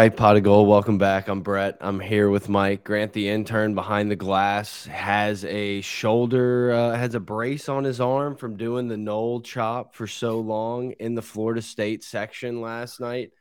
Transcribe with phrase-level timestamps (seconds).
[0.00, 0.66] Right, pot of gold.
[0.66, 1.28] Welcome back.
[1.28, 1.76] I'm Brett.
[1.78, 2.84] I'm here with Mike.
[2.84, 8.00] Grant, the intern behind the glass, has a shoulder, uh, has a brace on his
[8.00, 12.98] arm from doing the knoll chop for so long in the Florida State section last
[12.98, 13.32] night.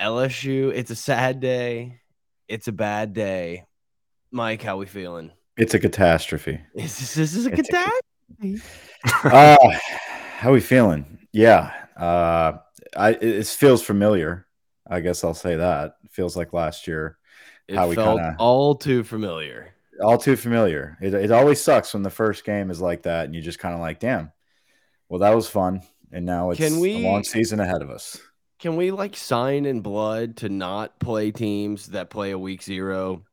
[0.00, 1.98] LSU, it's a sad day.
[2.46, 3.64] It's a bad day.
[4.30, 5.32] Mike, how we feeling?
[5.56, 6.60] It's a catastrophe.
[6.76, 8.62] Is this, this is a it's catastrophe.
[9.24, 9.26] A,
[9.58, 9.78] uh,
[10.36, 11.18] how we feeling?
[11.32, 11.72] Yeah.
[11.96, 12.58] Uh,
[12.96, 14.46] I it feels familiar
[14.92, 15.96] I guess I'll say that.
[16.10, 17.16] Feels like last year.
[17.66, 19.74] It how we felt kinda, all too familiar.
[20.02, 20.98] All too familiar.
[21.00, 23.74] It, it always sucks when the first game is like that and you just kind
[23.74, 24.32] of like, damn,
[25.08, 25.82] well, that was fun.
[26.12, 28.20] And now it's can we, a long season ahead of us.
[28.58, 33.24] Can we like sign in blood to not play teams that play a week zero?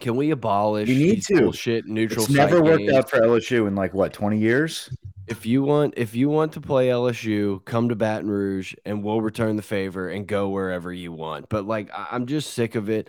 [0.00, 1.42] Can we abolish you need to.
[1.42, 2.24] bullshit neutral?
[2.24, 2.92] It's never worked games?
[2.92, 4.90] out for LSU in like what twenty years
[5.26, 9.20] if you want if you want to play LSU, come to Baton Rouge and we'll
[9.20, 11.48] return the favor and go wherever you want.
[11.48, 13.08] But like I'm just sick of it.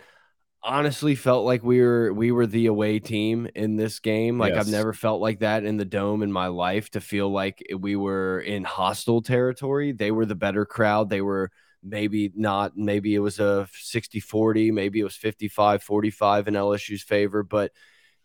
[0.62, 4.38] Honestly, felt like we were we were the away team in this game.
[4.38, 4.66] Like yes.
[4.66, 7.96] I've never felt like that in the dome in my life to feel like we
[7.96, 9.92] were in hostile territory.
[9.92, 11.10] They were the better crowd.
[11.10, 11.50] They were
[11.86, 17.72] maybe not maybe it was a 60-40, maybe it was 55-45 in LSU's favor, but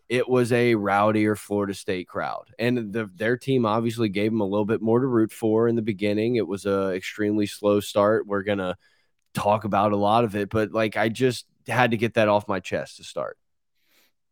[0.10, 2.54] it was a rowdier Florida State crowd.
[2.60, 5.76] And the, their team obviously gave them a little bit more to root for in
[5.76, 6.36] the beginning.
[6.36, 8.28] It was a extremely slow start.
[8.28, 8.76] We're going to
[9.34, 12.48] talk about a lot of it, but like I just had to get that off
[12.50, 13.38] my chest to start.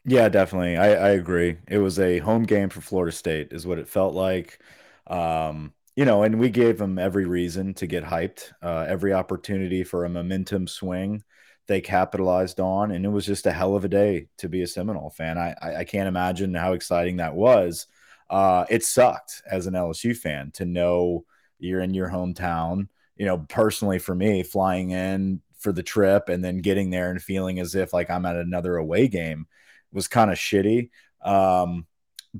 [0.05, 0.77] Yeah, definitely.
[0.77, 1.57] I, I agree.
[1.67, 4.59] It was a home game for Florida State, is what it felt like.
[5.07, 9.83] Um, you know, and we gave them every reason to get hyped, uh, every opportunity
[9.83, 11.21] for a momentum swing
[11.67, 14.67] they capitalized on, and it was just a hell of a day to be a
[14.67, 15.37] Seminole fan.
[15.37, 17.85] I I, can't imagine how exciting that was.
[18.29, 21.25] Uh, it sucked as an LSU fan to know
[21.59, 22.87] you're in your hometown.
[23.17, 27.21] You know, personally for me, flying in for the trip and then getting there and
[27.21, 29.47] feeling as if like I'm at another away game
[29.91, 30.91] was kind of shitty.
[31.21, 31.87] Um,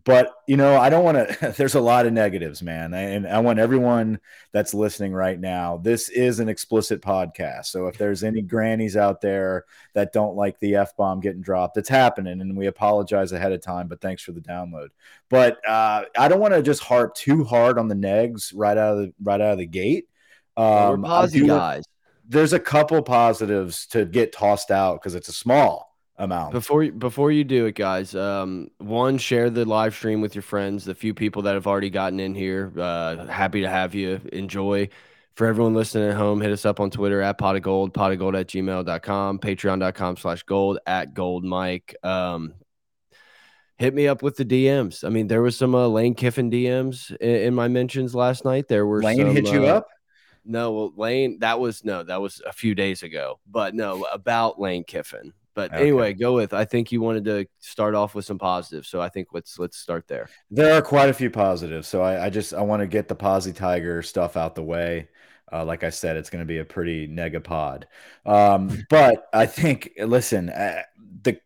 [0.04, 3.40] but you know i don't want to there's a lot of negatives man and i
[3.40, 4.20] want everyone
[4.52, 9.20] that's listening right now this is an explicit podcast so if there's any grannies out
[9.20, 13.62] there that don't like the f-bomb getting dropped it's happening and we apologize ahead of
[13.62, 14.90] time but thanks for the download.
[15.30, 18.98] But uh, i don't want to just harp too hard on the negs right out
[18.98, 20.08] of the right out of the gate.
[20.56, 21.84] Um, we're positive guys.
[22.28, 25.89] there's a couple positives to get tossed out because it's a small
[26.20, 26.52] amount.
[26.52, 30.86] Before before you do it, guys, um, one share the live stream with your friends.
[30.86, 34.22] The few people that have already gotten in here, uh, happy to have you.
[34.32, 34.90] Enjoy.
[35.36, 38.12] For everyone listening at home, hit us up on Twitter at pot of gold, pot
[38.12, 41.96] of gold at gmail.com, patreon.com slash gold at gold Mike.
[42.04, 42.56] Um,
[43.78, 45.06] hit me up with the DMs.
[45.06, 48.68] I mean, there was some uh, Lane Kiffin DMs in, in, my mentions last night.
[48.68, 49.88] There were Lane some, hit you uh, up.
[50.44, 53.40] No, well, Lane, that was no, that was a few days ago.
[53.50, 55.32] But no, about Lane Kiffin.
[55.56, 55.82] But okay.
[55.82, 56.54] anyway, go with.
[56.54, 59.78] I think you wanted to start off with some positives, so I think let's let's
[59.78, 60.30] start there.
[60.52, 63.16] There are quite a few positives, so I, I just I want to get the
[63.16, 65.10] Posy Tiger stuff out the way.
[65.52, 67.88] Uh, like I said, it's going to be a pretty nega pod.
[68.26, 70.84] Um, but I think, listen, uh,
[71.24, 71.40] the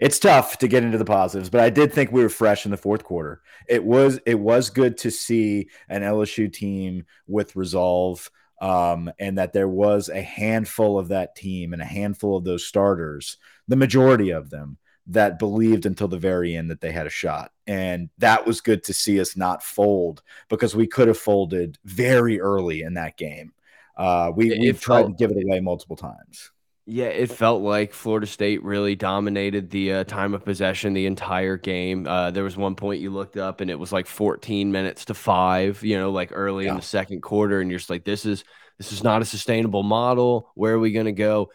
[0.00, 2.70] it's tough to get into the positives, but I did think we were fresh in
[2.70, 3.42] the fourth quarter.
[3.68, 8.30] It was it was good to see an LSU team with resolve
[8.60, 12.66] um, and that there was a handful of that team and a handful of those
[12.66, 13.36] starters,
[13.68, 14.78] the majority of them
[15.08, 17.52] that believed until the very end that they had a shot.
[17.66, 22.40] And that was good to see us not fold because we could have folded very
[22.40, 23.52] early in that game.
[23.96, 26.50] Uh, we, we tried felt, to give it away multiple times.
[26.86, 31.56] Yeah, it felt like Florida State really dominated the uh, time of possession the entire
[31.56, 32.06] game.
[32.06, 35.14] Uh, there was one point you looked up and it was like 14 minutes to
[35.14, 36.72] five, you know, like early yeah.
[36.72, 38.44] in the second quarter, and you're just like, this is
[38.76, 40.50] this is not a sustainable model.
[40.54, 41.50] Where are we going to go?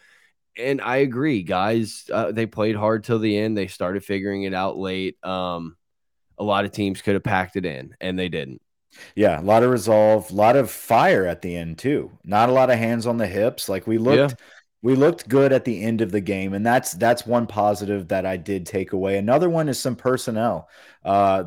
[0.58, 2.10] And I agree, guys.
[2.12, 3.56] Uh, they played hard till the end.
[3.56, 5.24] They started figuring it out late.
[5.24, 5.76] Um,
[6.38, 8.62] a lot of teams could have packed it in, and they didn't.
[9.14, 12.10] Yeah, a lot of resolve, a lot of fire at the end too.
[12.24, 13.68] Not a lot of hands on the hips.
[13.68, 14.32] Like we looked.
[14.32, 14.46] Yeah
[14.82, 18.24] we looked good at the end of the game, and that's that's one positive that
[18.24, 19.18] I did take away.
[19.18, 20.68] Another one is some personnel.
[21.02, 21.44] Uh,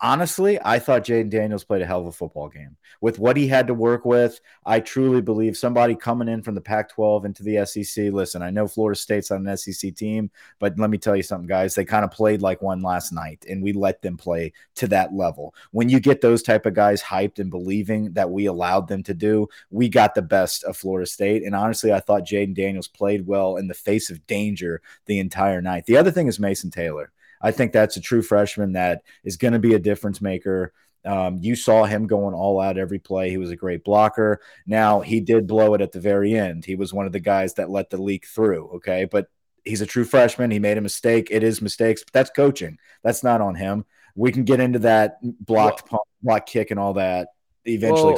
[0.00, 3.48] honestly, I thought Jayden Daniels played a hell of a football game with what he
[3.48, 4.40] had to work with.
[4.64, 8.12] I truly believe somebody coming in from the Pac-12 into the SEC.
[8.12, 11.48] Listen, I know Florida State's on an SEC team, but let me tell you something,
[11.48, 11.74] guys.
[11.74, 15.12] They kind of played like one last night, and we let them play to that
[15.12, 15.52] level.
[15.72, 19.14] When you get those type of guys hyped and believing that we allowed them to
[19.14, 21.42] do, we got the best of Florida State.
[21.42, 25.60] And honestly, I thought Jayden Daniels played well in the face of danger the entire
[25.60, 25.86] night.
[25.86, 27.10] The other thing is Mason Taylor.
[27.42, 30.72] I think that's a true freshman that is going to be a difference maker.
[31.04, 33.30] Um, you saw him going all out every play.
[33.30, 34.40] He was a great blocker.
[34.66, 36.64] Now he did blow it at the very end.
[36.64, 38.68] He was one of the guys that let the leak through.
[38.76, 39.26] Okay, but
[39.64, 40.50] he's a true freshman.
[40.50, 41.28] He made a mistake.
[41.30, 42.78] It is mistakes, but that's coaching.
[43.02, 43.84] That's not on him.
[44.14, 47.28] We can get into that blocked well, pump, block kick and all that
[47.64, 48.14] eventually.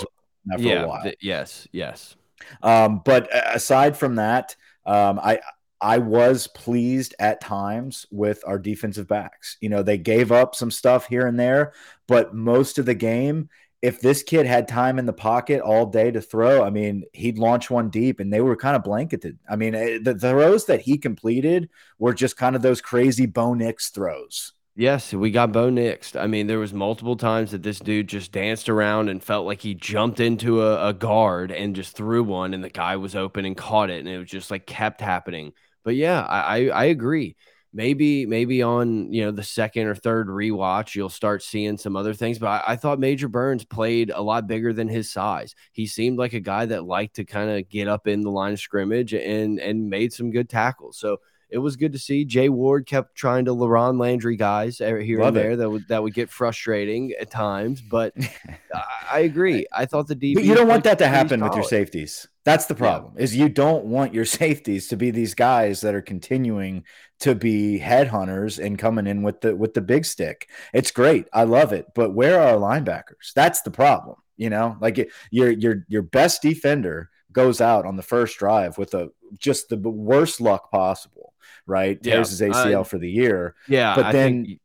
[0.47, 1.13] Well, yeah.
[1.21, 1.67] yes.
[1.73, 2.17] Yes.
[2.63, 5.41] Um, but aside from that, um, I
[5.85, 9.59] I was pleased at times with our defensive backs.
[9.61, 11.75] You know, they gave up some stuff here and there,
[12.09, 13.51] but most of the game,
[13.83, 17.37] if this kid had time in the pocket all day to throw, I mean, he'd
[17.37, 19.39] launch one deep and they were kind of blanketed.
[19.47, 23.53] I mean, eh, the, throws that he completed were just kind of those crazy Bo
[23.53, 24.55] Nix throws.
[24.75, 26.17] Yes, we got Bo Nix.
[26.17, 29.61] I mean, there was multiple times that this dude just danced around and felt like
[29.61, 33.45] he jumped into a, a guard and just threw one, and the guy was open
[33.45, 35.53] and caught it, and it was just like kept happening.
[35.85, 37.37] But yeah, I, I, agree.
[37.73, 42.15] Maybe maybe on you know the second or third rewatch you'll start seeing some other
[42.15, 42.39] things.
[42.39, 45.55] But I, I thought Major Burns played a lot bigger than his size.
[45.73, 48.53] He seemed like a guy that liked to kind of get up in the line
[48.53, 50.99] of scrimmage and and made some good tackles.
[50.99, 51.19] So
[51.55, 52.25] it was good to see.
[52.25, 55.57] Jay Ward kept trying to LaRon Landry guys eh, here Love and there it.
[55.57, 58.13] that would that would get frustrating at times, but
[59.11, 59.65] I, agree.
[59.73, 60.43] I thought the DB.
[60.43, 62.27] you don't want that to happen with your safeties.
[62.43, 63.13] That's the problem.
[63.17, 63.23] Yeah.
[63.23, 66.85] Is you don't want your safeties to be these guys that are continuing
[67.21, 70.49] to be headhunters and coming in with the with the big stick.
[70.73, 71.29] It's great.
[71.33, 71.87] I love it.
[71.95, 73.33] But where are our linebackers?
[73.33, 74.17] That's the problem.
[74.37, 78.95] You know, like your your your best defender goes out on the first drive with
[78.95, 81.34] a just the worst luck possible,
[81.67, 81.99] right?
[82.03, 83.55] Yeah, Tears his ACL I, for the year.
[83.69, 84.61] Yeah, but then think...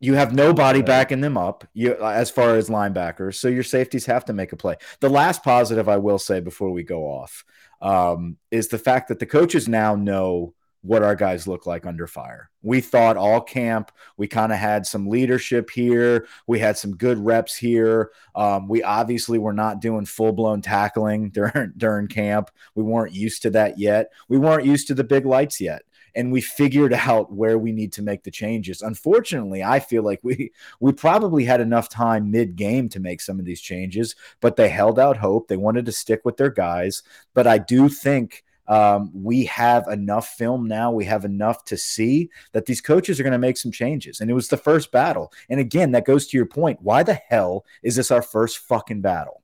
[0.00, 1.66] you have nobody backing them up.
[1.72, 4.76] You as far as linebackers, so your safeties have to make a play.
[5.00, 7.44] The last positive I will say before we go off
[7.80, 12.06] um, is the fact that the coaches now know what our guys look like under
[12.06, 12.50] fire.
[12.62, 16.26] We thought all camp, we kind of had some leadership here.
[16.46, 18.12] We had some good reps here.
[18.34, 22.50] Um, we obviously were not doing full blown tackling during, during camp.
[22.74, 24.10] We weren't used to that yet.
[24.28, 25.82] We weren't used to the big lights yet.
[26.14, 28.82] And we figured out where we need to make the changes.
[28.82, 33.38] Unfortunately, I feel like we we probably had enough time mid game to make some
[33.38, 35.48] of these changes, but they held out hope.
[35.48, 37.02] They wanted to stick with their guys.
[37.34, 40.92] But I do think um, we have enough film now.
[40.92, 44.20] We have enough to see that these coaches are going to make some changes.
[44.20, 45.32] And it was the first battle.
[45.48, 46.78] And again, that goes to your point.
[46.80, 49.42] Why the hell is this our first fucking battle?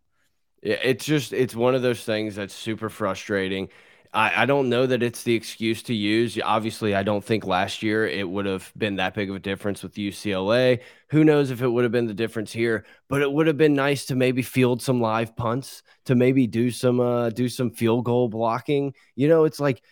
[0.62, 3.69] It's just, it's one of those things that's super frustrating.
[4.16, 6.38] I, I don't know that it's the excuse to use.
[6.42, 9.82] Obviously, I don't think last year it would have been that big of a difference
[9.82, 10.80] with UCLA.
[11.10, 12.86] Who knows if it would have been the difference here?
[13.10, 16.70] But it would have been nice to maybe field some live punts, to maybe do
[16.70, 18.94] some uh, do some field goal blocking.
[19.16, 19.82] You know, it's like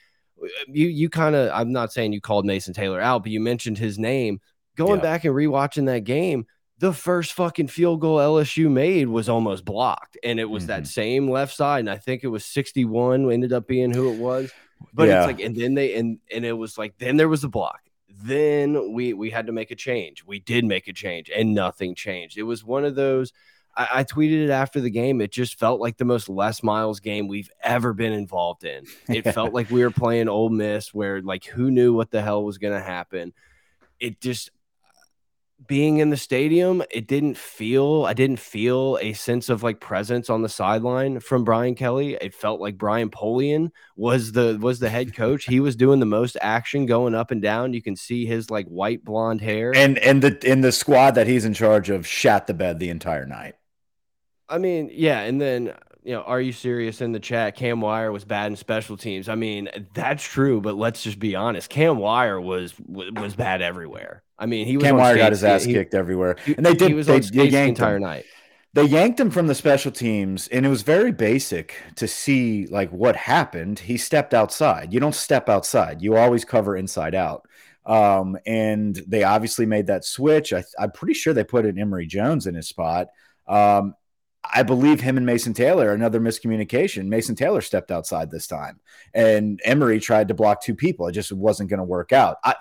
[0.68, 1.50] you you kind of.
[1.52, 4.40] I'm not saying you called Mason Taylor out, but you mentioned his name.
[4.74, 5.02] Going yeah.
[5.02, 6.46] back and rewatching that game,
[6.78, 10.68] the first fucking field goal LSU made was almost blocked, and it was mm -hmm.
[10.68, 11.02] that mm-hmm.
[11.02, 14.52] same left side, and I think it was 61 ended up being who it was.
[14.92, 15.20] But yeah.
[15.20, 17.80] it's like, and then they and and it was like, then there was a block.
[18.08, 20.24] Then we we had to make a change.
[20.26, 22.38] We did make a change, and nothing changed.
[22.38, 23.32] It was one of those.
[23.76, 25.20] I, I tweeted it after the game.
[25.20, 28.84] It just felt like the most Les Miles game we've ever been involved in.
[29.08, 32.44] It felt like we were playing Ole Miss, where like who knew what the hell
[32.44, 33.32] was going to happen.
[33.98, 34.50] It just
[35.66, 40.28] being in the stadium, it didn't feel I didn't feel a sense of like presence
[40.28, 42.14] on the sideline from Brian Kelly.
[42.20, 45.44] It felt like Brian Polian was the was the head coach.
[45.44, 47.72] he was doing the most action going up and down.
[47.72, 49.72] You can see his like white blonde hair.
[49.74, 52.90] And and the in the squad that he's in charge of shat the bed the
[52.90, 53.54] entire night.
[54.48, 57.56] I mean, yeah, and then you know, are you serious in the chat?
[57.56, 59.28] Cam Wire was bad in special teams.
[59.28, 61.70] I mean, that's true, but let's just be honest.
[61.70, 64.22] Cam Wire was was bad everywhere.
[64.38, 66.88] I mean, he was Cam Wire got his ass he, kicked everywhere, and they did.
[66.88, 68.02] He was they, they the entire him.
[68.02, 68.26] night.
[68.74, 72.90] They yanked him from the special teams, and it was very basic to see like
[72.90, 73.78] what happened.
[73.78, 74.92] He stepped outside.
[74.92, 76.02] You don't step outside.
[76.02, 77.48] You always cover inside out.
[77.86, 80.52] Um, and they obviously made that switch.
[80.52, 83.08] I, am pretty sure they put an Emery Jones in his spot.
[83.46, 83.94] Um,
[84.52, 87.06] I believe him and Mason Taylor, another miscommunication.
[87.06, 88.80] Mason Taylor stepped outside this time,
[89.12, 91.06] and Emery tried to block two people.
[91.06, 92.38] It just wasn't going to work out.
[92.44, 92.56] I,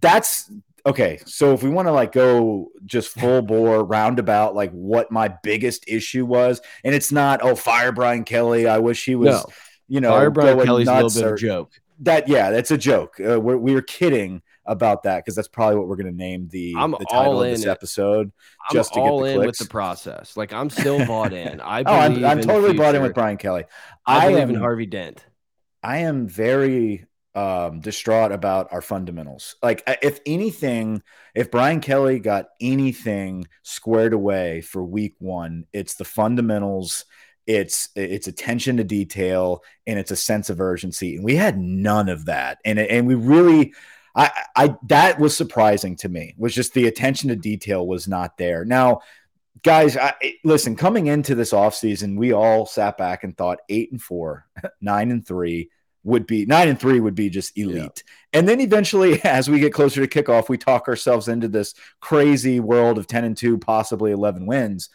[0.00, 0.50] that's
[0.84, 1.18] okay.
[1.26, 5.84] So if we want to like go just full bore roundabout, like what my biggest
[5.88, 8.66] issue was, and it's not oh fire Brian Kelly.
[8.66, 9.46] I wish he was, no.
[9.88, 11.72] you know, fire Brian Kelly's a little bit of a joke.
[12.00, 13.20] That yeah, that's a joke.
[13.20, 16.48] Uh, we're, we were kidding about that because that's probably what we're going to name
[16.48, 17.68] the, I'm the title of this it.
[17.68, 18.32] episode.
[18.68, 19.60] I'm just to all get the in clicks.
[19.60, 20.36] with the process.
[20.36, 21.60] Like I'm still bought in.
[21.64, 23.64] I oh, I'm, I'm totally bought in with Brian Kelly.
[24.04, 25.24] I, I believe am, in Harvey Dent.
[25.82, 27.06] I am very
[27.36, 29.56] um, distraught about our fundamentals.
[29.62, 31.02] Like, if anything,
[31.34, 37.04] if Brian Kelly got anything squared away for week one, it's the fundamentals,
[37.46, 41.16] it's it's attention to detail, and it's a sense of urgency.
[41.16, 42.58] And we had none of that.
[42.64, 43.74] And and we really
[44.16, 46.34] I I that was surprising to me.
[46.38, 48.64] Was just the attention to detail was not there.
[48.64, 49.02] Now
[49.62, 54.00] guys, I, listen, coming into this offseason, we all sat back and thought eight and
[54.00, 54.46] four,
[54.80, 55.70] nine and three
[56.04, 58.04] would be nine and three would be just elite.
[58.06, 58.38] Yeah.
[58.38, 62.60] And then eventually, as we get closer to kickoff, we talk ourselves into this crazy
[62.60, 64.88] world of 10 and two, possibly 11 wins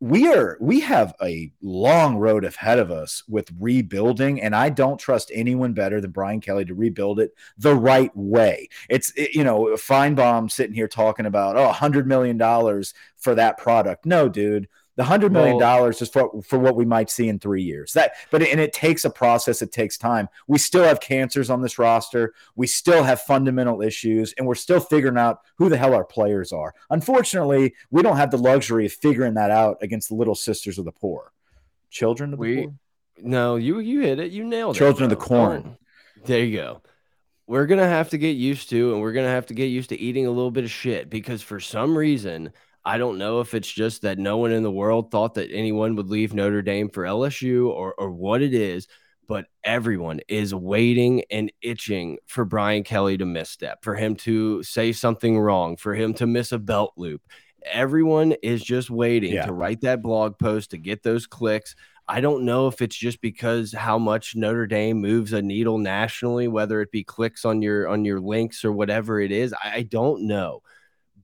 [0.00, 4.98] we are we have a long road ahead of us with rebuilding and i don't
[4.98, 8.68] trust anyone better than brian kelly to rebuild it the right way.
[8.88, 13.58] It's it, you know Finebaum sitting here talking about oh 100 million dollars for that
[13.58, 14.06] product.
[14.06, 14.68] No dude
[15.00, 17.94] the hundred million dollars well, is for for what we might see in three years.
[17.94, 19.62] That, but and it takes a process.
[19.62, 20.28] It takes time.
[20.46, 22.34] We still have cancers on this roster.
[22.54, 26.52] We still have fundamental issues, and we're still figuring out who the hell our players
[26.52, 26.74] are.
[26.90, 30.84] Unfortunately, we don't have the luxury of figuring that out against the little sisters of
[30.84, 31.32] the poor,
[31.88, 32.74] children of the we, poor.
[33.22, 34.32] No, you you hit it.
[34.32, 35.12] You nailed children it.
[35.12, 35.76] Children of the corn.
[35.78, 36.82] Oh, there you go
[37.46, 39.98] we're gonna have to get used to and we're gonna have to get used to
[39.98, 42.52] eating a little bit of shit because for some reason
[42.84, 45.96] I don't know if it's just that no one in the world thought that anyone
[45.96, 48.88] would leave Notre Dame for LSU or, or what it is,
[49.28, 54.92] but everyone is waiting and itching for Brian Kelly to misstep, for him to say
[54.92, 57.22] something wrong, for him to miss a belt loop.
[57.66, 59.44] Everyone is just waiting yeah.
[59.44, 61.74] to write that blog post to get those clicks.
[62.08, 66.48] I don't know if it's just because how much Notre Dame moves a needle nationally,
[66.48, 69.52] whether it be clicks on your on your links or whatever it is.
[69.62, 70.62] I, I don't know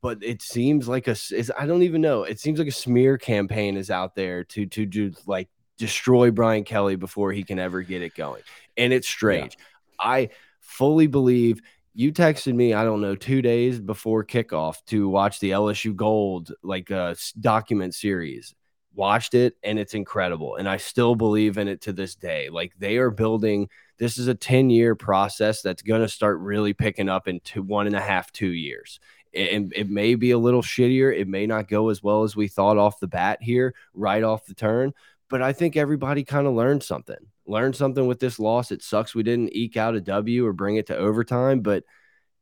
[0.07, 1.17] but it seems like a
[1.59, 2.23] I don't even know.
[2.23, 5.49] It seems like a smear campaign is out there to to do like
[5.79, 8.43] destroy Brian Kelly before he can ever get it going.
[8.77, 9.57] And it's strange.
[9.59, 10.09] Yeah.
[10.09, 10.29] I
[10.61, 11.61] fully believe
[11.93, 16.53] you texted me, I don't know, two days before kickoff to watch the LSU Gold
[16.63, 18.55] like uh, document series.
[18.95, 20.55] Watched it and it's incredible.
[20.55, 22.49] And I still believe in it to this day.
[22.49, 26.75] Like they are building, this is a 10 year process that's going to start really
[26.75, 29.01] picking up in two, one and a half, two years
[29.37, 31.17] and it may be a little shittier.
[31.17, 34.47] It may not go as well as we thought off the bat here, right off
[34.47, 34.95] the turn.
[35.29, 37.17] But I think everybody kind of learned something.
[37.47, 38.73] Learned something with this loss.
[38.73, 41.85] It sucks we didn't eke out a W or bring it to overtime, but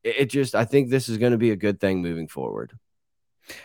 [0.02, 2.72] it just I think this is going to be a good thing moving forward.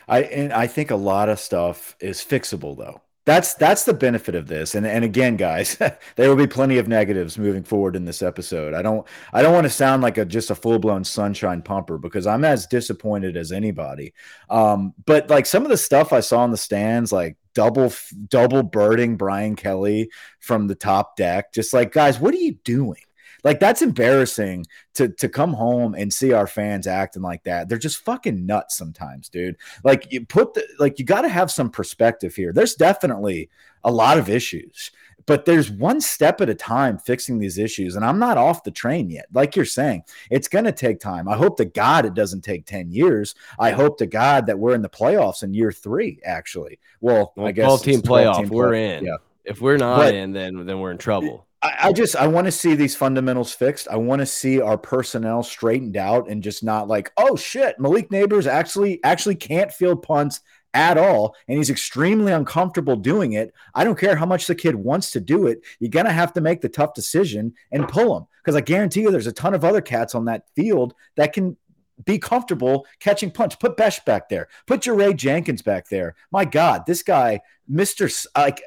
[0.07, 4.33] I and I think a lot of stuff is fixable though that's that's the benefit
[4.33, 4.73] of this.
[4.73, 5.75] And and again guys
[6.15, 8.73] there will be plenty of negatives moving forward in this episode.
[8.73, 12.25] I don't i don't want to sound like a just a full-blown sunshine pumper because
[12.25, 14.13] i'm as disappointed as anybody.
[14.49, 17.91] Um, but like some of the stuff i saw in the stands like double
[18.27, 20.09] double birding brian kelly
[20.39, 23.01] from the top deck just like guys what are you doing
[23.43, 24.65] like that's embarrassing
[24.95, 27.69] to to come home and see our fans acting like that.
[27.69, 29.57] They're just fucking nuts sometimes, dude.
[29.83, 32.53] Like you put the like you got to have some perspective here.
[32.53, 33.49] There's definitely
[33.83, 34.91] a lot of issues,
[35.29, 37.95] but there's one step at a time fixing these issues.
[37.95, 39.27] And I'm not off the train yet.
[39.31, 41.27] Like you're saying, it's going to take time.
[41.27, 43.35] I hope to God it doesn't take 10 years.
[43.59, 46.79] I hope to God that we're in the playoffs in year three, actually.
[46.99, 48.37] Well, well I guess 12 team playoff.
[48.37, 48.97] Team we're play.
[48.97, 49.05] in.
[49.05, 49.17] Yeah.
[49.45, 51.47] If we're not but, in, then then we're in trouble.
[51.61, 53.87] I, I just I want to see these fundamentals fixed.
[53.89, 58.09] I want to see our personnel straightened out and just not like, oh shit, Malik
[58.09, 60.41] Nabers actually actually can't field punts
[60.73, 63.53] at all and he's extremely uncomfortable doing it.
[63.73, 65.61] I don't care how much the kid wants to do it.
[65.79, 69.11] You're gonna have to make the tough decision and pull him because i guarantee you
[69.11, 71.57] there's a ton of other cats on that field that can
[72.05, 74.47] be comfortable catching punch put besh back there.
[74.67, 76.15] Put Jaray Jenkins back there.
[76.31, 78.61] My god this guy mr like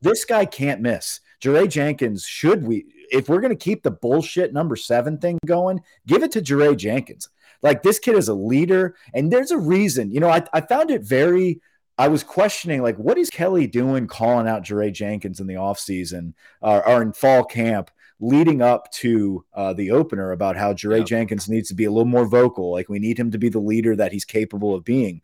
[0.00, 4.54] this guy can't miss Jaray Jenkins, should we, if we're going to keep the bullshit
[4.54, 7.28] number seven thing going, give it to Jaray Jenkins.
[7.62, 10.10] Like this kid is a leader, and there's a reason.
[10.10, 11.60] You know, I, I found it very.
[11.96, 16.34] I was questioning, like, what is Kelly doing calling out Jaray Jenkins in the offseason
[16.60, 21.04] uh, or in fall camp leading up to uh, the opener about how yeah.
[21.04, 22.72] Jenkins needs to be a little more vocal.
[22.72, 25.22] Like, we need him to be the leader that he's capable of being.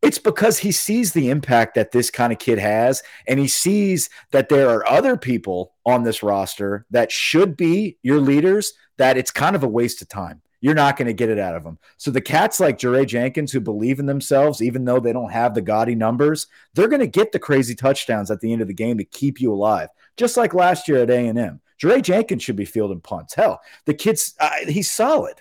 [0.00, 4.10] It's because he sees the impact that this kind of kid has, and he sees
[4.30, 9.30] that there are other people on this roster that should be your leaders, that it's
[9.30, 10.40] kind of a waste of time.
[10.60, 11.78] You're not going to get it out of them.
[11.98, 15.54] So the cats like Jaray Jenkins who believe in themselves, even though they don't have
[15.54, 18.74] the gaudy numbers, they're going to get the crazy touchdowns at the end of the
[18.74, 19.88] game to keep you alive.
[20.16, 21.60] Just like last year at A&M.
[21.80, 23.34] Jaray Jenkins should be fielding punts.
[23.34, 25.40] Hell, the kid's uh, he's solid.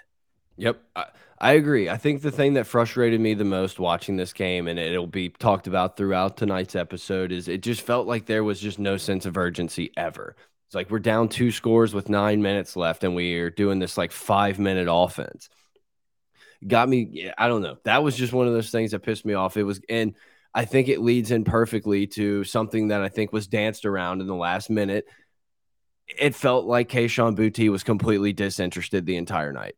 [0.58, 0.80] Yep.
[0.96, 1.06] I
[1.53, 1.88] agree.
[1.89, 5.29] I think the thing that frustrated me the most watching this game, and it'll be
[5.29, 9.25] talked about throughout tonight's episode, is it just felt like there was just no sense
[9.25, 10.36] of urgency ever.
[10.67, 14.12] It's like we're down two scores with nine minutes left, and we're doing this like
[14.12, 15.50] five minute offense.
[16.65, 17.32] Got me.
[17.38, 17.77] I don't know.
[17.84, 19.58] That was just one of those things that pissed me off.
[19.58, 20.15] It was, and
[20.56, 24.27] I think it leads in perfectly to something that I think was danced around in
[24.27, 25.06] the last minute.
[26.08, 29.75] It felt like Kayshon Boutte was completely disinterested the entire night.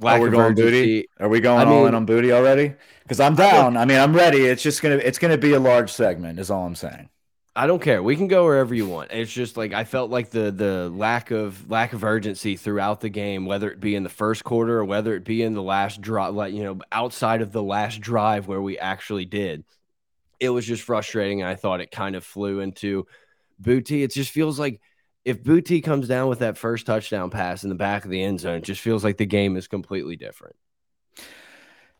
[0.00, 1.04] Lack oh, we're going Boutte?
[1.20, 2.74] Are we going I all mean, in on Boutte already?
[3.02, 3.76] Because I'm down.
[3.76, 4.46] I mean, I'm ready.
[4.46, 6.38] It's just gonna it's gonna be a large segment.
[6.38, 7.08] Is all I'm saying.
[7.54, 8.02] I don't care.
[8.02, 9.12] We can go wherever you want.
[9.12, 13.10] It's just like I felt like the the lack of lack of urgency throughout the
[13.10, 16.00] game, whether it be in the first quarter or whether it be in the last
[16.00, 19.64] drive, like you know, outside of the last drive where we actually did.
[20.40, 21.42] It was just frustrating.
[21.42, 23.06] I thought it kind of flew into
[23.62, 24.02] Boutte.
[24.02, 24.80] It just feels like
[25.24, 28.40] if Boutte comes down with that first touchdown pass in the back of the end
[28.40, 30.56] zone, it just feels like the game is completely different.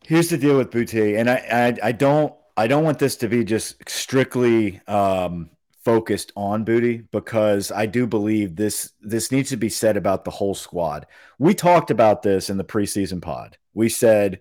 [0.05, 1.37] Here's the deal with Boutte, and I,
[1.83, 5.51] I, I don't I don't want this to be just strictly um,
[5.85, 10.33] focused on Boutte because I do believe this this needs to be said about the
[10.33, 11.07] whole squad.
[11.39, 13.57] We talked about this in the preseason pod.
[13.75, 14.41] We said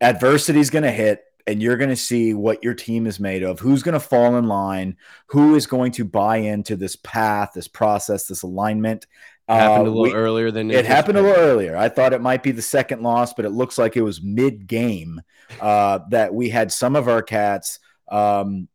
[0.00, 3.42] adversity is going to hit and you're going to see what your team is made
[3.42, 4.94] of, who's going to fall in line,
[5.28, 9.06] who is going to buy into this path, this process, this alignment.
[9.48, 11.74] Happened uh, a little we, earlier than it happened a little earlier.
[11.74, 14.66] I thought it might be the second loss, but it looks like it was mid
[14.66, 15.22] game
[15.58, 17.78] uh, that we had some of our cats
[18.08, 18.68] um,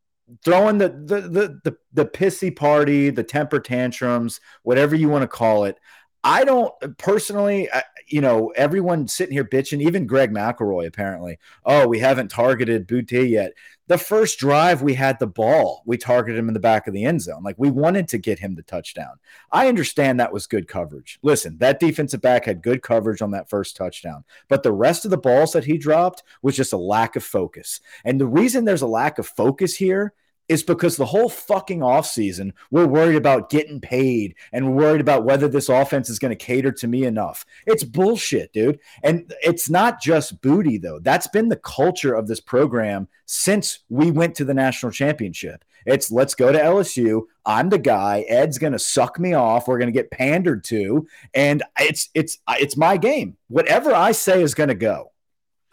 [0.43, 5.27] throwing the, the the the the pissy party, the temper tantrums, whatever you want to
[5.27, 5.77] call it.
[6.23, 11.37] I don't uh, personally, I, you know, everyone sitting here bitching, even Greg McElroy apparently.
[11.65, 13.53] Oh, we haven't targeted Boutte yet.
[13.87, 15.83] The first drive, we had the ball.
[15.85, 17.43] We targeted him in the back of the end zone.
[17.43, 19.19] Like we wanted to get him the touchdown.
[19.51, 21.19] I understand that was good coverage.
[21.21, 25.11] Listen, that defensive back had good coverage on that first touchdown, but the rest of
[25.11, 27.81] the balls that he dropped was just a lack of focus.
[28.05, 30.13] And the reason there's a lack of focus here
[30.47, 35.47] is because the whole fucking offseason, we're worried about getting paid and worried about whether
[35.47, 37.45] this offense is going to cater to me enough.
[37.65, 38.79] It's bullshit, dude.
[39.03, 40.99] And it's not just Boutte, though.
[40.99, 45.63] That's been the culture of this program since we went to the national championship.
[45.85, 47.23] It's let's go to LSU.
[47.45, 48.25] I'm the guy.
[48.27, 49.67] Ed's going to suck me off.
[49.67, 51.07] We're going to get pandered to.
[51.33, 53.37] And it's, it's, it's my game.
[53.47, 55.12] Whatever I say is going to go.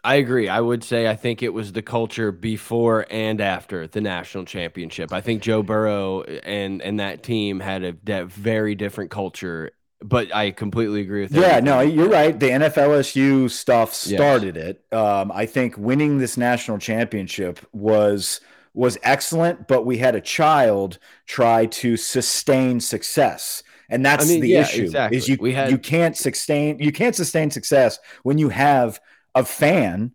[0.03, 0.49] I agree.
[0.49, 5.13] I would say I think it was the culture before and after the national championship.
[5.13, 9.73] I think Joe Burrow and and that team had a that very different culture.
[10.03, 11.41] But I completely agree with that.
[11.41, 12.39] Yeah, no, you're right.
[12.39, 14.77] The NFLSU stuff started yes.
[14.91, 14.97] it.
[14.97, 18.41] Um, I think winning this national championship was
[18.73, 24.41] was excellent, but we had a child try to sustain success and that's I mean,
[24.41, 25.19] the yeah, issue exactly.
[25.19, 29.01] is you we had, you can't sustain you can't sustain success when you have
[29.35, 30.14] a fan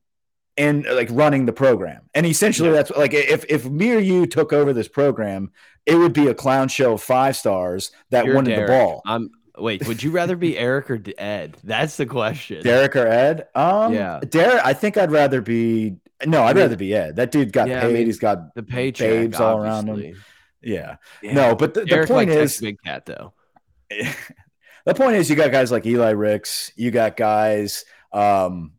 [0.57, 2.09] and like running the program.
[2.13, 2.75] And essentially, yeah.
[2.75, 5.51] that's like if if me or you took over this program,
[5.85, 8.67] it would be a clown show of five stars that You're wanted Derek.
[8.67, 9.01] the ball.
[9.05, 9.87] I'm wait.
[9.87, 11.57] Would you rather be Eric or Ed?
[11.63, 12.63] That's the question.
[12.63, 13.47] Derek or Ed?
[13.55, 14.65] Um, yeah, Derek.
[14.65, 15.97] I think I'd rather be.
[16.25, 17.17] No, I'd I mean, rather be Ed.
[17.17, 17.89] That dude got yeah, paid.
[17.89, 20.15] I mean, He's got the paycheck babes all around him.
[20.61, 20.95] Yeah.
[21.21, 21.33] yeah.
[21.33, 23.33] No, but the, the point is, big cat though.
[23.89, 26.71] the point is, you got guys like Eli Ricks.
[26.75, 27.83] You got guys.
[28.13, 28.71] Um,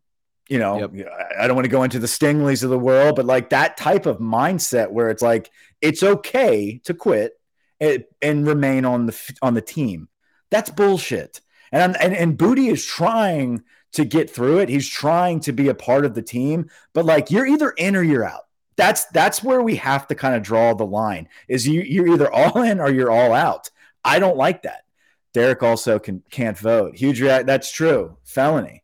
[0.49, 1.09] you know, yep.
[1.37, 4.05] I don't want to go into the Stingleys of the world, but like that type
[4.05, 7.39] of mindset where it's like it's okay to quit
[7.79, 10.07] and, and remain on the on the team.
[10.49, 11.41] That's bullshit.
[11.71, 14.69] And and and Boutte is trying to get through it.
[14.69, 18.03] He's trying to be a part of the team, but like you're either in or
[18.03, 18.43] you're out.
[18.77, 21.27] That's that's where we have to kind of draw the line.
[21.47, 23.69] Is you you're either all in or you're all out.
[24.03, 24.85] I don't like that.
[25.33, 26.95] Derek also can can't vote.
[26.95, 27.47] Huge react.
[27.47, 28.17] That's true.
[28.23, 28.83] Felony.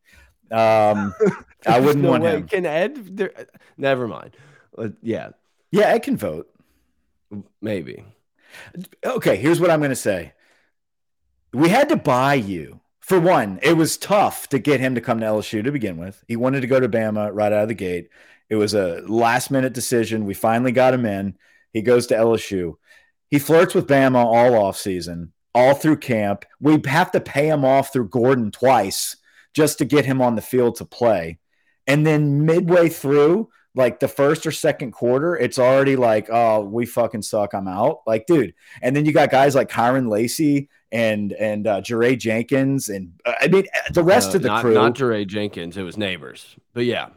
[0.51, 1.13] Um,
[1.65, 2.37] I wouldn't no want way.
[2.37, 2.47] him.
[2.47, 3.17] Can Ed?
[3.17, 3.31] There,
[3.77, 4.35] never mind.
[4.77, 5.29] Uh, yeah,
[5.71, 6.49] yeah, Ed can vote.
[7.61, 8.05] Maybe.
[9.03, 10.33] Okay, here's what I'm going to say.
[11.53, 12.79] We had to buy you.
[12.99, 16.23] For one, it was tough to get him to come to LSU to begin with.
[16.27, 18.09] He wanted to go to Bama right out of the gate.
[18.49, 20.25] It was a last minute decision.
[20.25, 21.35] We finally got him in.
[21.73, 22.75] He goes to LSU.
[23.29, 26.45] He flirts with Bama all off season, all through camp.
[26.61, 29.17] We have to pay him off through Gordon twice
[29.53, 31.39] just to get him on the field to play.
[31.87, 36.85] And then midway through, like the first or second quarter, it's already like, oh, we
[36.85, 37.53] fucking suck.
[37.53, 38.01] I'm out.
[38.05, 38.53] Like, dude.
[38.81, 43.33] And then you got guys like Kyren Lacy and and uh, Jaray Jenkins and uh,
[43.41, 44.75] I mean the rest uh, of the not, crew.
[44.75, 45.75] Not Jaray Jenkins.
[45.75, 46.55] It was Nabers.
[46.73, 47.09] But yeah,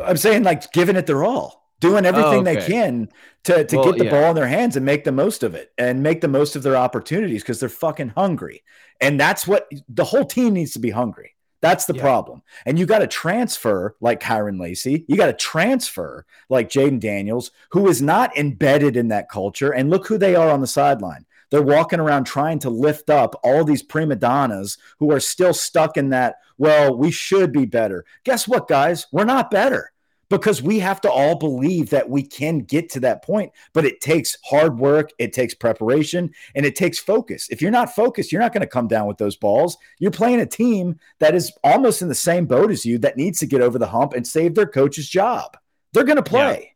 [0.00, 2.54] I'm saying like giving it their all, doing everything oh, okay.
[2.54, 3.10] they can
[3.44, 4.10] to to well, get the yeah.
[4.10, 6.62] ball in their hands and make the most of it and make the most of
[6.62, 8.64] their opportunities because they're fucking hungry.
[9.02, 11.33] And that's what the whole team needs to be hungry.
[11.64, 12.02] That's the yeah.
[12.02, 12.42] problem.
[12.66, 15.06] And you got to transfer like Kyren Lacy.
[15.08, 19.72] You got to transfer like Jayden Daniels, who is not embedded in that culture.
[19.72, 21.24] And look who they are on the sideline.
[21.50, 25.96] They're walking around trying to lift up all these prima donnas who are still stuck
[25.96, 28.04] in that, well, we should be better.
[28.24, 29.06] Guess what, guys?
[29.10, 29.90] We're not better
[30.38, 33.52] because we have to all believe that we can get to that point.
[33.72, 37.48] But it takes hard work, it takes preparation, and it takes focus.
[37.50, 39.76] If you're not focused, you're not going to come down with those balls.
[39.98, 43.38] You're playing a team that is almost in the same boat as you that needs
[43.40, 45.56] to get over the hump and save their coach's job.
[45.92, 46.60] They're going to play.
[46.62, 46.73] Yeah.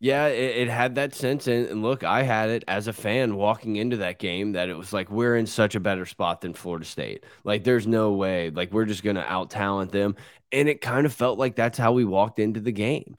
[0.00, 1.48] Yeah, it, it, had that sense.
[1.48, 4.92] And, look, I had it as a fan walking into that game that it was
[4.92, 7.24] like, we're in such a better spot than Florida State.
[7.42, 8.50] Like, there's no way.
[8.50, 10.14] Like, we're just going to out talent them.
[10.52, 13.16] And it kind of felt like that's how we walked into the game.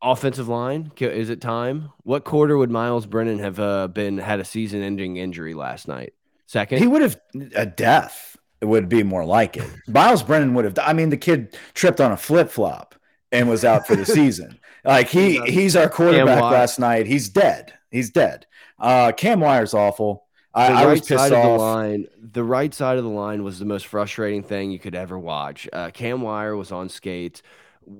[0.00, 1.90] Offensive line, is it time?
[2.02, 6.14] What quarter would Myles Brennan have uh, been had a season ending injury last night?
[6.46, 6.78] Second?
[6.78, 7.20] He would have
[7.54, 9.70] a death It would be more like it.
[9.86, 12.94] Myles Brennan would have, I mean, the kid tripped on a flip flop
[13.34, 14.58] and was out for the season.
[14.84, 17.06] Like he he's our quarterback last night.
[17.06, 17.72] He's dead.
[17.90, 18.46] He's dead.
[18.78, 20.24] Uh, Cam Wire's awful.
[20.54, 21.30] I, right I, was pissed off.
[21.30, 24.94] The line, the right side of the line was the most frustrating thing you could
[24.94, 25.68] ever watch.
[25.72, 27.42] Uh, Cam Wire was on skates.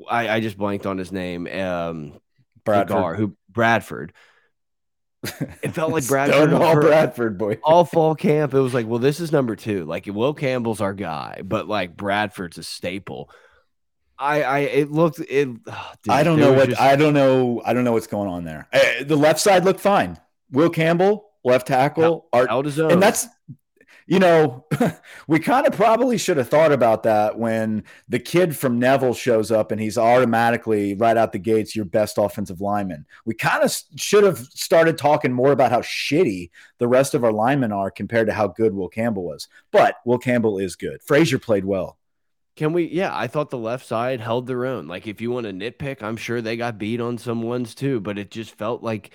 [0.09, 1.49] I, I just blanked on his name.
[1.49, 2.21] Um,
[2.65, 3.19] Bradford.
[3.19, 4.13] who Bradford.
[5.63, 6.53] It felt like Bradford.
[6.53, 7.59] all Bradford boy.
[7.65, 8.55] all fall camp.
[8.55, 9.85] It was like, well, this is number two.
[9.85, 13.31] Like Will Campbell's our guy, but like Bradford's a staple.
[14.19, 15.49] I, I, it looked, it.
[15.67, 16.81] Oh, dude, I don't know what, just...
[16.81, 18.69] I don't know, I don't know what's going on there.
[18.73, 20.19] Uh, the left side looked fine.
[20.51, 23.27] Will Campbell, left tackle, Art, and that's,
[24.07, 24.67] you know,
[25.29, 29.51] we kind of probably should have thought about that when the kid from Neville shows
[29.51, 33.07] up and he's automatically right out the gates your best offensive lineman.
[33.25, 37.33] We kind of should have started talking more about how shitty the rest of our
[37.33, 39.49] linemen are compared to how good Will Campbell was.
[39.71, 41.03] But Will Campbell is good.
[41.03, 41.99] Frazier played well.
[42.57, 42.85] Can we?
[42.85, 44.87] Yeah, I thought the left side held their own.
[44.87, 48.01] Like, if you want to nitpick, I'm sure they got beat on some ones too,
[48.01, 49.11] but it just felt like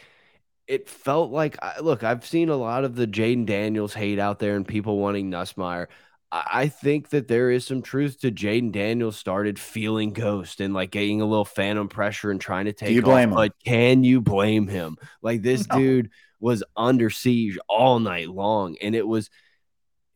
[0.68, 4.56] it felt like look, I've seen a lot of the Jayden Daniels hate out there
[4.56, 5.88] and people wanting Nussmeier.
[6.32, 10.92] I think that there is some truth to Jayden Daniels started feeling ghost and like
[10.92, 12.90] getting a little phantom pressure and trying to take.
[12.90, 13.48] Do you blame off, him?
[13.48, 14.98] But can you blame him?
[15.24, 15.78] Like this no.
[15.78, 19.30] dude was under siege all night long, and it was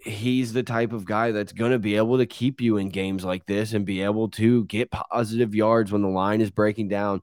[0.04, 3.24] he's the type of guy that's going to be able to keep you in games
[3.24, 7.22] like this and be able to get positive yards when the line is breaking down.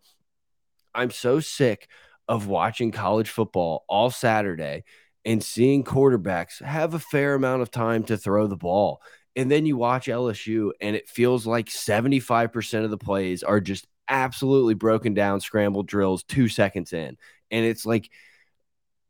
[0.95, 1.89] I'm so sick
[2.27, 4.85] of watching college football all Saturday
[5.25, 9.03] and seeing quarterbacks have a fair amount of time to throw the ball.
[9.37, 13.87] And then you watch LSU and it feels like 75% of the plays are just
[14.09, 17.17] absolutely broken down scrambled drills 2 seconds in.
[17.51, 18.11] And it's like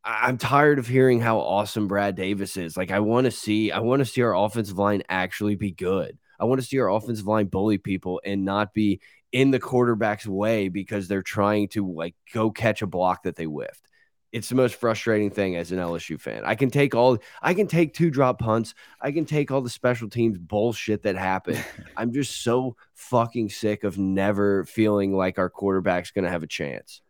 [0.03, 2.77] I'm tired of hearing how awesome Brad Davis is.
[2.77, 6.19] Like, I want to see, I want to see our offensive line actually be good.
[6.39, 10.27] I want to see our offensive line bully people and not be in the quarterback's
[10.27, 13.87] way because they're trying to like go catch a block that they whiffed.
[14.33, 16.43] It's the most frustrating thing as an LSU fan.
[16.45, 18.75] I can take all, I can take two drop punts.
[19.01, 21.63] I can take all the special teams bullshit that happened.
[21.97, 26.49] I'm just so fucking sick of never feeling like our quarterback's going to have a
[26.49, 27.03] chance.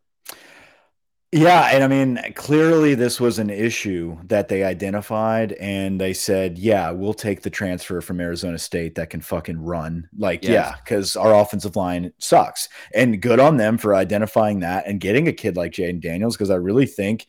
[1.32, 6.58] Yeah, and I mean, clearly this was an issue that they identified, and they said,
[6.58, 10.50] "Yeah, we'll take the transfer from Arizona State that can fucking run." Like, yes.
[10.50, 15.28] yeah, because our offensive line sucks, and good on them for identifying that and getting
[15.28, 16.36] a kid like Jayden Daniels.
[16.36, 17.28] Because I really think,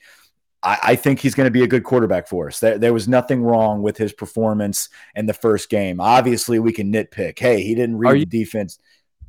[0.64, 2.60] I, I think he's going to be a good quarterback for us.
[2.60, 6.00] There, there was nothing wrong with his performance in the first game.
[6.00, 7.38] Obviously, we can nitpick.
[7.38, 8.80] Hey, he didn't read you, the defense.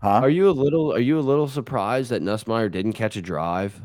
[0.01, 0.21] Huh?
[0.23, 0.95] Are you a little?
[0.95, 3.83] Are you a little surprised that Nussmeier didn't catch a drive?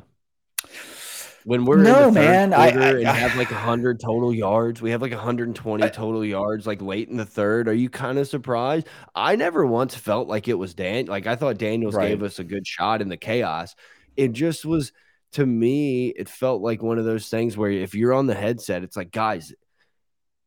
[1.48, 5.14] When we're no man, I, I, and have like hundred total yards, we have like
[5.14, 7.70] 120 I, total yards like late in the third.
[7.70, 8.86] Are you kind of surprised?
[9.16, 11.06] I never once felt like it was Dan.
[11.06, 12.10] Like I thought Daniels right.
[12.10, 13.76] gave us a good shot in the chaos.
[14.18, 14.92] It just was
[15.34, 16.10] to me.
[16.10, 19.12] It felt like one of those things where if you're on the headset, it's like
[19.12, 19.54] guys,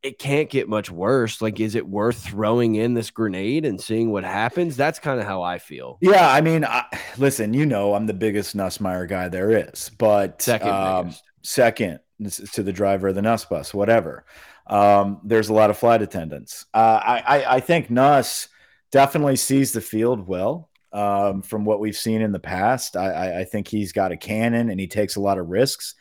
[0.03, 1.43] it can't get much worse.
[1.43, 4.77] Like, is it worth throwing in this grenade and seeing what happens?
[4.77, 5.99] That's kind of how I feel.
[6.01, 6.85] Yeah, I mean, I,
[7.19, 12.01] listen, you know, I'm the biggest Nussmeier guy there is, but second, um, second
[12.53, 14.25] to the driver of the Nuss bus, whatever.
[14.67, 16.65] Um, there's a lot of flight attendants.
[16.73, 18.49] Uh, I, I, I think Nuss
[18.93, 20.69] definitely sees the field well.
[20.93, 24.17] Um, from what we've seen in the past, I, I, I think he's got a
[24.17, 25.95] cannon and he takes a lot of risks.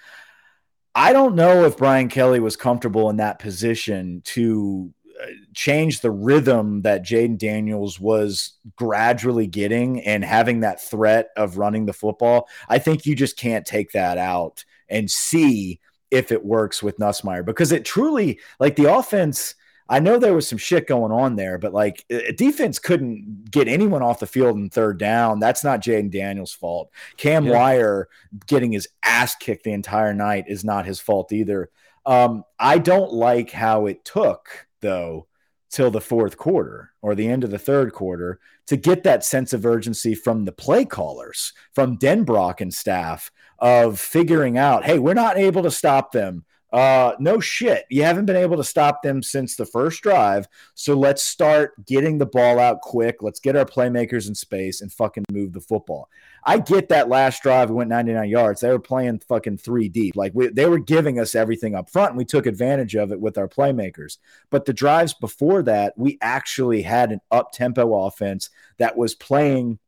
[0.96, 6.12] I don't know if Brian Kelly was comfortable in that position to uh, change the
[6.12, 12.48] rhythm that Jayden Daniels was gradually getting and having that threat of running the football.
[12.68, 15.80] I think you just can't take that out and see
[16.12, 19.56] if it works with Nussmeier because it truly like the offense.
[19.92, 22.06] I know there was some shit going on there, but like
[22.38, 25.40] defense couldn't get anyone off the field in third down.
[25.40, 26.92] That's not Jayden Daniels' fault.
[27.18, 27.54] Cam yeah.
[27.54, 28.08] Wire
[28.46, 31.72] getting his ass kicked the entire night is not his fault either.
[32.06, 35.28] Um, I don't like how it took, though,
[35.72, 39.54] till the fourth quarter or the end of the third quarter to get that sense
[39.54, 45.14] of urgency from the play callers, from Denbrock and staff of figuring out, hey, we're
[45.14, 46.46] not able to stop them.
[46.72, 47.86] Uh, no shit.
[47.90, 50.48] You haven't been able to stop them since the first drive.
[50.76, 53.24] So let's start getting the ball out quick.
[53.24, 56.10] Let's get our playmakers in space and fucking move the football.
[56.44, 58.62] I get that last drive we went 99 yards.
[58.62, 60.16] They were playing fucking three deep.
[60.16, 63.20] Like we, they were giving us everything up front, and we took advantage of it
[63.20, 64.18] with our playmakers.
[64.52, 69.80] But the drives before that, we actually had an up tempo offense that was playing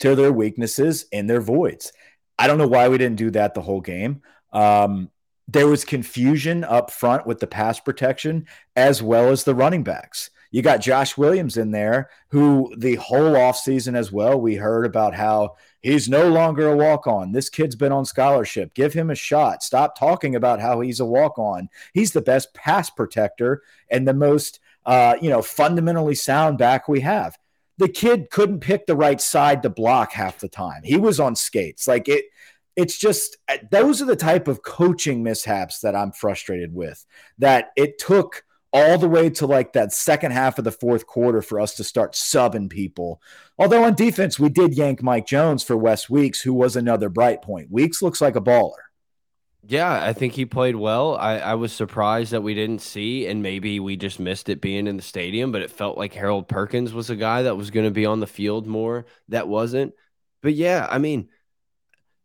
[0.00, 1.92] to their weaknesses and their voids.
[2.38, 4.22] I don't know why we didn't do that the whole game.
[4.52, 5.10] Um,
[5.46, 10.30] there was confusion up front with the pass protection as well as the running backs.
[10.54, 15.12] You got Josh Williams in there, who the whole offseason as well, we heard about
[15.12, 17.32] how he's no longer a walk on.
[17.32, 18.72] This kid's been on scholarship.
[18.72, 19.64] Give him a shot.
[19.64, 21.68] Stop talking about how he's a walk on.
[21.92, 27.00] He's the best pass protector and the most, uh, you know, fundamentally sound back we
[27.00, 27.36] have.
[27.78, 30.82] The kid couldn't pick the right side to block half the time.
[30.84, 31.88] He was on skates.
[31.88, 32.26] Like it,
[32.76, 37.04] it's just uh, those are the type of coaching mishaps that I'm frustrated with.
[37.38, 41.40] That it took all the way to like that second half of the fourth quarter
[41.40, 43.22] for us to start subbing people.
[43.56, 47.40] Although on defense, we did yank Mike Jones for West Weeks, who was another bright
[47.40, 47.70] point.
[47.70, 48.72] Weeks looks like a baller.
[49.66, 51.16] Yeah, I think he played well.
[51.16, 54.86] I, I was surprised that we didn't see, and maybe we just missed it being
[54.86, 57.86] in the stadium, but it felt like Harold Perkins was a guy that was going
[57.86, 59.06] to be on the field more.
[59.28, 59.94] That wasn't.
[60.42, 61.30] But yeah, I mean,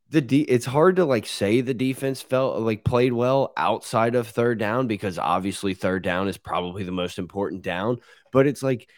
[0.09, 4.27] the de it's hard to like say the defense felt like played well outside of
[4.27, 7.99] third down because obviously third down is probably the most important down
[8.31, 8.89] but it's like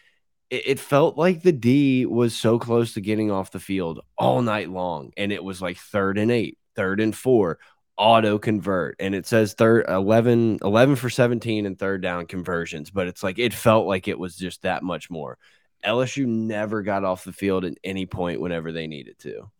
[0.50, 4.42] it, it, felt like the D was so close to getting off the field all
[4.42, 7.58] night long and it was like third and eight third and four
[7.98, 13.06] auto convert and it says third 11 11 for 17 and third down conversions but
[13.06, 15.38] it's like it felt like it was just that much more.
[15.84, 19.50] LSU never got off the field at any point whenever they needed to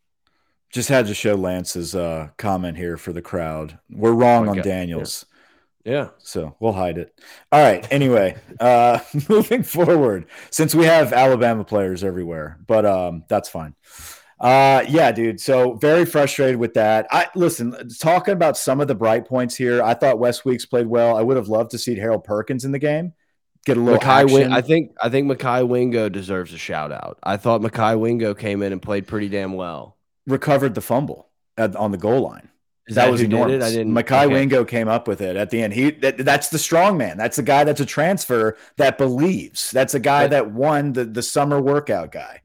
[0.73, 3.79] just had to show Lance's uh, comment here for the crowd.
[3.91, 4.61] We're wrong okay.
[4.61, 5.27] on Daniels.
[5.85, 5.93] Yeah.
[5.93, 6.09] yeah.
[6.19, 7.21] So we'll hide it.
[7.53, 7.87] All right.
[7.93, 13.75] Anyway, uh, moving forward, since we have Alabama players everywhere, but um, that's fine.
[14.41, 15.41] Uh, yeah, dude.
[15.41, 17.07] So very frustrated with that.
[17.13, 19.83] I listen, talking about some of the bright points here.
[19.83, 21.17] I thought West Weeks played well.
[21.17, 23.13] I would have loved to see Harold Perkins in the game.
[23.65, 24.01] Get a little
[24.35, 27.21] Wing, I think I think Mekhi Wingo deserves a shout out.
[27.23, 31.77] I thought Mekhi Wingo came in and played pretty damn well recovered the fumble at,
[31.77, 32.49] on the goal line.
[32.89, 33.53] Is that, that was enormous.
[33.53, 33.95] Did I didn't.
[33.95, 34.27] Mekhi okay.
[34.27, 35.73] Wingo came up with it at the end.
[35.73, 37.17] He that, that's the strong man.
[37.17, 39.71] That's the guy that's a transfer that believes.
[39.71, 42.41] That's a guy but, that won the the summer workout guy.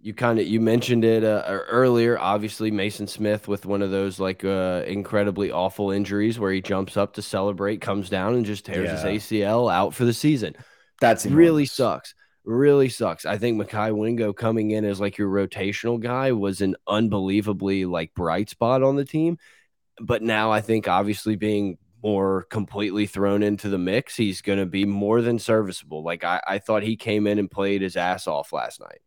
[0.00, 2.18] You kind of you mentioned it uh, earlier.
[2.18, 6.96] Obviously, Maason Smith with one of those like uh, incredibly awful injuries where he jumps
[6.96, 9.08] up to celebrate, comes down and just tears yeah.
[9.08, 10.56] his ACL out for the season.
[11.00, 11.38] That's enormous.
[11.38, 12.14] really sucks
[12.46, 13.26] really sucks.
[13.26, 18.14] I think Mekhi Wingo coming in as like your rotational guy was an unbelievably like
[18.14, 19.38] bright spot on the team.
[20.00, 24.66] But now I think obviously being more completely thrown into the mix, he's going to
[24.66, 26.04] be more than serviceable.
[26.04, 29.00] Like I, I thought he came in and played his ass off last night.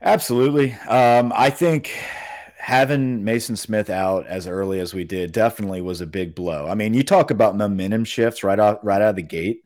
[0.00, 0.72] Absolutely.
[0.72, 1.92] Um, I think
[2.56, 6.66] having Maason Smith out as early as we did definitely was a big blow.
[6.68, 9.62] I mean, you talk about momentum shifts right out right out of the gate.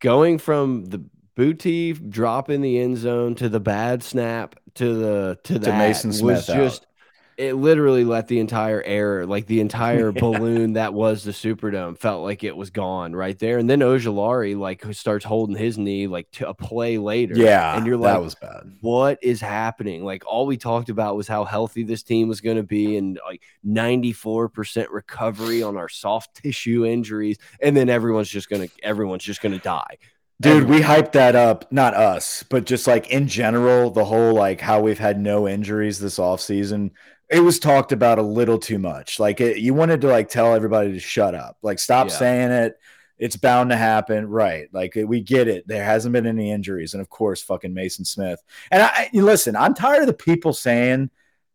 [0.00, 1.04] Going from the
[1.36, 6.12] Boutte drop in the end zone to the bad snap to the to, the Maason
[6.12, 6.88] Smith was just out.
[7.36, 10.20] it literally let the entire air like the entire yeah.
[10.20, 13.58] balloon that was the Superdome felt like it was gone right there.
[13.58, 17.36] And then Ojulari like starts holding his knee like to a play later.
[17.36, 18.72] Yeah, and you're like, that was bad.
[18.80, 20.04] What is happening?
[20.04, 23.20] Like all we talked about was how healthy this team was going to be and
[23.26, 29.24] like 94 percent recovery on our soft tissue injuries, and then everyone's just gonna everyone's
[29.24, 29.98] just gonna die.
[30.38, 34.60] Dude, we hyped that up, not us, but just like in general, the whole like
[34.60, 36.90] how we've had no injuries this off season.
[37.30, 39.18] It was talked about a little too much.
[39.18, 41.56] Like it, you wanted to like tell everybody to shut up.
[41.62, 42.16] Like stop yeah.
[42.16, 42.78] saying it.
[43.18, 44.68] It's bound to happen, right?
[44.72, 45.66] Like we get it.
[45.66, 48.42] There hasn't been any injuries, and of course, fucking Maason Smith.
[48.70, 49.56] And I listen.
[49.56, 51.10] I'm tired of the people saying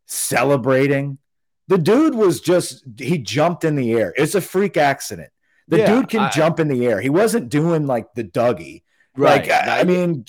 [0.08, 1.20] celebrating.
[1.68, 4.12] The dude was just he jumped in the air.
[4.18, 5.30] It's a freak accident.
[5.72, 7.00] The yeah, dude can I, jump in the air.
[7.00, 8.84] He wasn't doing like the Dougie.
[9.16, 9.48] Right.
[9.48, 10.26] Like, I, I mean,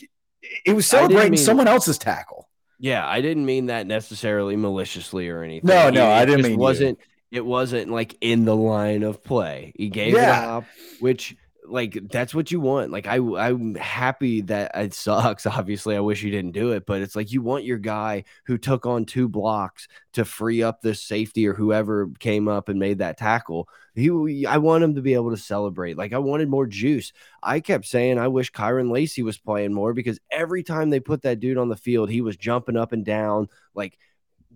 [0.64, 2.48] it was celebrating mean, someone else's tackle.
[2.78, 5.66] Yeah, I didn't mean that necessarily maliciously or anything.
[5.66, 7.00] No, no, it, I didn't mean wasn't.
[7.30, 7.38] You.
[7.38, 9.72] It wasn't like in the line of play.
[9.74, 10.42] He gave yeah.
[10.42, 10.64] it up,
[11.00, 11.36] which
[11.72, 12.90] like that's what you want.
[12.90, 15.46] Like I I'm happy that it sucks.
[15.46, 18.58] Obviously, I wish you didn't do it, but it's like you want your guy who
[18.58, 22.98] took on two blocks to free up the safety or whoever came up and made
[22.98, 23.68] that tackle.
[23.94, 25.96] He I want him to be able to celebrate.
[25.96, 27.12] Like I wanted more juice.
[27.42, 31.22] I kept saying I wish Kyren Lacy was playing more because every time they put
[31.22, 33.98] that dude on the field, he was jumping up and down like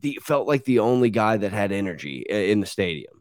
[0.00, 3.15] the felt like the only guy that had energy in the stadium.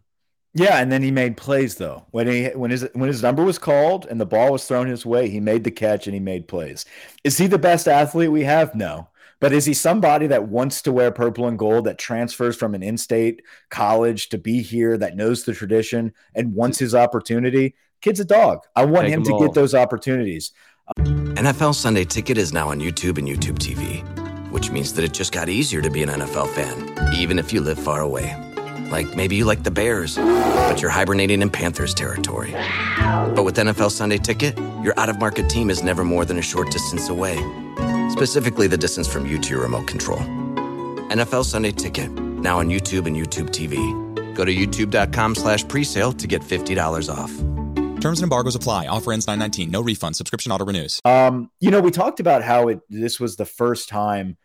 [0.57, 2.05] Yeah, and then he made plays though.
[2.11, 5.05] When he when his when his number was called and the ball was thrown his
[5.05, 6.85] way, he made the catch and he made plays.
[7.25, 8.73] Is he the best athlete we have?
[8.73, 9.09] No.
[9.41, 12.81] But is he somebody that wants to wear purple and gold that transfers from an
[12.81, 17.75] in-state college to be here that knows the tradition and wants his opportunity?
[18.01, 18.59] Kid's a dog.
[18.77, 19.41] I want Take him to all.
[19.41, 20.53] get those opportunities.
[20.97, 24.01] NFL Sunday Ticket is now on YouTube and YouTube TV,
[24.51, 27.59] which means that it just got easier to be an NFL fan, even if you
[27.59, 28.44] live far away.
[28.91, 32.51] Like maybe you like the Bears, but you're hibernating in Panthers territory.
[33.35, 36.41] But with NFL Sunday Ticket, your out of market team is never more than a
[36.41, 37.37] short distance away.
[38.09, 40.19] Specifically, the distance from you to your remote control.
[41.09, 43.75] NFL Sunday Ticket, now on YouTube and YouTube TV.
[44.35, 47.31] Go to youtube.com slash presale to get $50 off.
[48.01, 48.87] Terms and embargoes apply.
[48.87, 49.71] Offer ends 919.
[49.71, 50.15] No refund.
[50.15, 50.99] Subscription auto renews.
[51.05, 54.37] Um, you know, we talked about how it this was the first time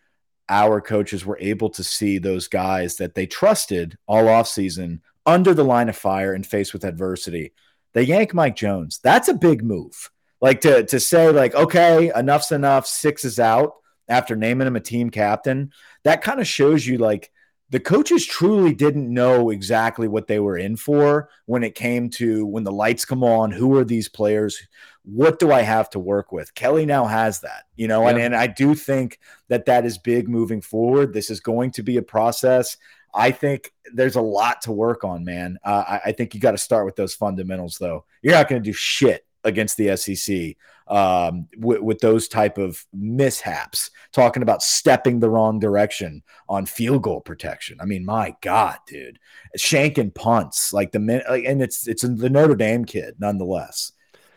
[0.51, 5.65] our coaches were able to see those guys that they trusted all offseason under the
[5.65, 7.53] line of fire and faced with adversity.
[7.95, 9.01] They yank Mike Jones.
[9.03, 10.11] That's a big move.
[10.41, 13.75] Like to to say like okay, enough's enough, six is out
[14.09, 15.73] after naming him a team captain.
[16.05, 17.31] That kind of shows you like
[17.71, 22.45] the coaches truly didn't know exactly what they were in for when it came to
[22.45, 24.61] when the lights come on, who are these players?
[25.05, 26.55] what do I have to work with?
[26.55, 30.29] Kelly now has that, you know, and, and I do think that that is big
[30.29, 31.13] moving forward.
[31.13, 32.77] This is going to be a process.
[33.15, 35.59] I think there's a lot to work on, man.
[35.65, 38.05] Uh, I, I, think you got to start with those fundamentals, though.
[38.23, 40.57] You're not going to do shit against the SEC
[40.89, 43.91] um, with, with, those type of mishaps.
[44.13, 47.79] Talking about stepping the wrong direction on field goal protection.
[47.81, 49.19] I mean, my God, dude,
[49.57, 53.93] shanking punts like the minute, and it's it's the Notre Dame kid, nonetheless.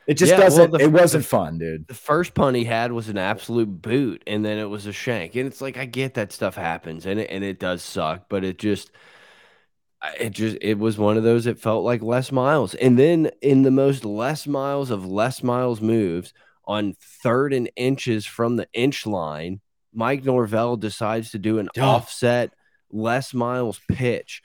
[0.06, 0.72] It just yeah, doesn't.
[0.72, 1.88] Well, the, it wasn't the, fun, dude.
[1.88, 5.36] The first punt he had was an absolute boot, and then it was a shank.
[5.36, 8.44] And it's like I get that stuff happens, and it and it does suck, but
[8.44, 8.92] it just,
[10.20, 11.46] it just it was one of those.
[11.46, 15.82] It felt like Les Miles, and then in the most Les Miles of Les Miles
[15.82, 16.34] moves
[16.66, 19.62] on third and inches from the inch line,
[19.94, 21.82] Mike Norvell decides to do an oh.
[21.82, 22.54] offset
[22.92, 24.42] Les Miles pitch.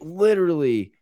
[0.00, 0.92] Literally,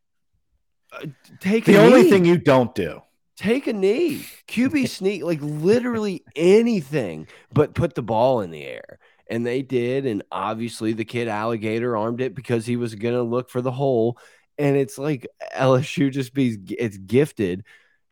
[0.92, 1.06] uh,
[1.40, 2.10] take the only knee.
[2.10, 3.02] thing you don't do
[3.40, 8.98] take a knee, QB sneak, like literally anything, but put the ball in the air.
[9.30, 10.04] And they did.
[10.04, 13.72] And obviously, the kid alligator armed it because he was going to look for the
[13.72, 14.18] hole.
[14.58, 17.64] And it's like LSU just be, it's gifted,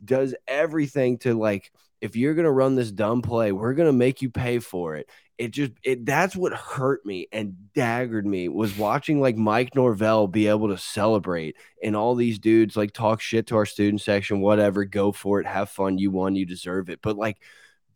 [0.02, 3.92] does everything to like, if you're going to run this dumb play, we're going to
[3.92, 8.48] make you pay for it it just it that's what hurt me and daggered me
[8.48, 13.20] was watching like Mike Norvell be able to celebrate and all these dudes like talk
[13.20, 16.90] shit to our student section, whatever, go for it, have fun, you won, you deserve
[16.90, 16.98] it.
[17.00, 17.38] But like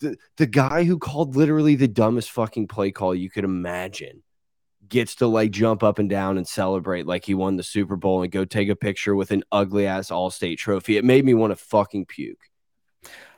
[0.03, 4.23] the the guy who called literally the dumbest fucking play call you could imagine
[4.89, 8.23] gets to like jump up and down and celebrate like he won the Super Bowl
[8.23, 10.99] and go take a picture with an ugly ass all state trophy.
[10.99, 12.51] It made me want to fucking puke.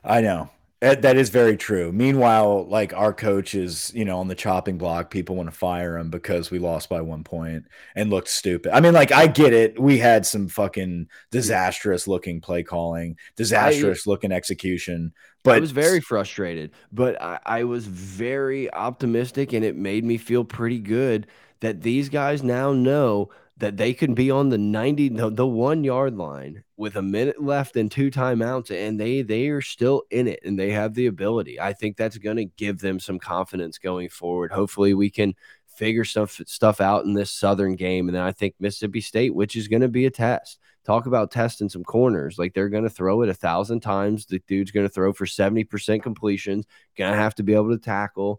[0.03, 0.51] I know.
[0.85, 1.93] That, that is very true.
[1.93, 5.11] Meanwhile, like our coach is, you know, on the chopping block.
[5.11, 7.65] People want to fire him because we lost by one point
[7.97, 8.71] and looked stupid.
[8.71, 9.81] I mean, like I get it.
[9.81, 15.15] We had some fucking disastrous looking play calling, disastrous I, looking execution.
[15.43, 16.73] But I was very frustrated.
[16.93, 21.27] But I, I was very optimistic, and it made me feel pretty good
[21.61, 25.85] that these guys now know that they can be on the 90 the, the one
[25.85, 30.27] yard line with a minute left and two timeouts and they they are still in
[30.27, 31.61] it and they have the ability.
[31.61, 34.51] I think that's going to give them some confidence going forward.
[34.51, 35.35] Hopefully we can
[35.67, 39.57] figure stuff stuff out in this southern game and then i think mississippi state which
[39.57, 40.59] is going to be a test.
[40.85, 42.39] Talk about testing some corners.
[42.39, 44.27] Like they're going to throw it a thousand times.
[44.27, 48.39] The dude's going to throw for 70% completions to have to be able to tackle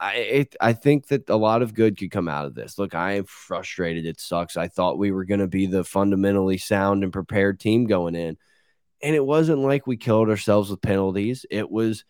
[0.00, 2.78] I it, I think that a lot of good could come out of this.
[2.78, 4.06] Look, I am frustrated.
[4.06, 4.56] It sucks.
[4.56, 8.36] I thought we were going to be the fundamentally sound and prepared team going in,
[9.02, 11.46] and it wasn't like we killed ourselves with penalties.
[11.50, 12.04] It was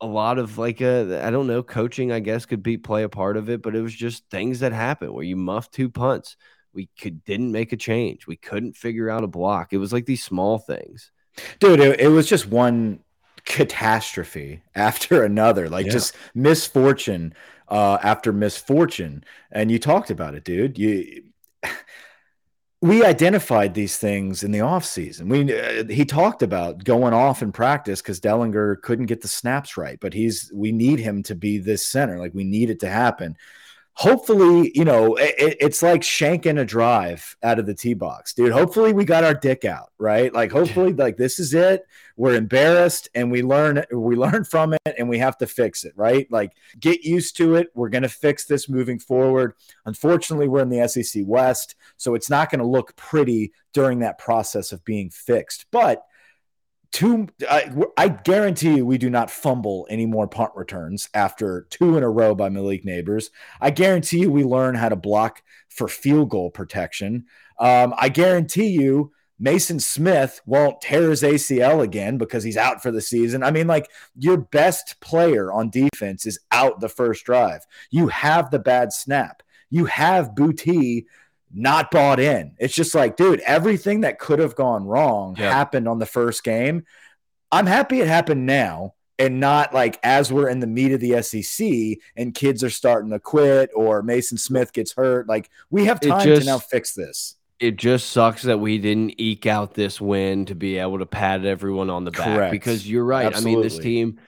[0.00, 2.12] a lot of like a I don't know coaching.
[2.12, 4.72] I guess could be play a part of it, but it was just things that
[4.72, 6.36] happen where you muff two punts.
[6.74, 8.26] We could didn't make a change.
[8.26, 9.72] We couldn't figure out a block.
[9.72, 11.10] It was like these small things.
[11.60, 13.00] Dude, it, it was just one
[13.44, 15.92] catastrophe after another, like yeah.
[15.92, 17.34] just misfortune
[17.68, 19.24] uh, after misfortune.
[19.50, 20.78] And you talked about it, dude.
[20.78, 21.24] You
[22.80, 25.28] we identified these things in the offseason.
[25.28, 29.76] We uh, he talked about going off in practice because Dellinger couldn't get the snaps
[29.76, 32.18] right, but he's we need him to be this center.
[32.18, 33.36] Like we need it to happen
[33.94, 38.52] hopefully, you know, it, it's like shanking a drive out of the tee box, dude.
[38.52, 40.32] Hopefully, we got our dick out, right?
[40.32, 41.86] Like, hopefully, like this is it.
[42.16, 45.92] We're embarrassed, and we learn we learn from it, and we have to fix it,
[45.96, 46.30] right?
[46.30, 47.68] Like, get used to it.
[47.74, 49.54] We're gonna fix this moving forward.
[49.86, 54.72] Unfortunately, we're in the SEC West, so it's not gonna look pretty during that process
[54.72, 56.04] of being fixed, but
[56.92, 61.96] two I, I, guarantee you we do not fumble any more punt returns after two
[61.96, 63.30] in a row by Malik Nabers
[63.60, 67.24] I guarantee you we learn how to block for field goal protection.
[67.58, 69.12] Um, I guarantee you
[69.42, 73.42] Maason Smith won't tear his ACL again because he's out for the season.
[73.42, 77.66] I mean, like your best player on defense is out the first drive.
[77.90, 79.42] You have the bad snap.
[79.68, 81.06] You have Boutte
[81.54, 82.54] not bought in.
[82.58, 85.52] It's just like, dude, everything that could have gone wrong yeah.
[85.52, 86.84] happened on the first game.
[87.50, 91.22] I'm happy it happened now and not like as we're in the meat of the
[91.22, 95.28] SEC and kids are starting to quit or Maason Smith gets hurt.
[95.28, 97.36] Like we have time just, to now fix this.
[97.60, 101.44] It just sucks that we didn't eke out this win to be able to pat
[101.44, 102.50] everyone on the back Correct.
[102.50, 103.26] because you're right.
[103.26, 103.52] Absolutely.
[103.52, 104.18] I mean, this team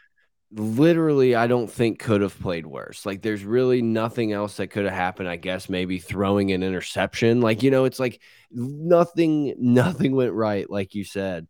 [0.55, 3.05] literally I don't think could have played worse.
[3.05, 5.28] Like there's really nothing else that could have happened.
[5.28, 7.40] I guess maybe throwing an interception.
[7.40, 11.46] Like, you know, it's like nothing nothing went right like you said.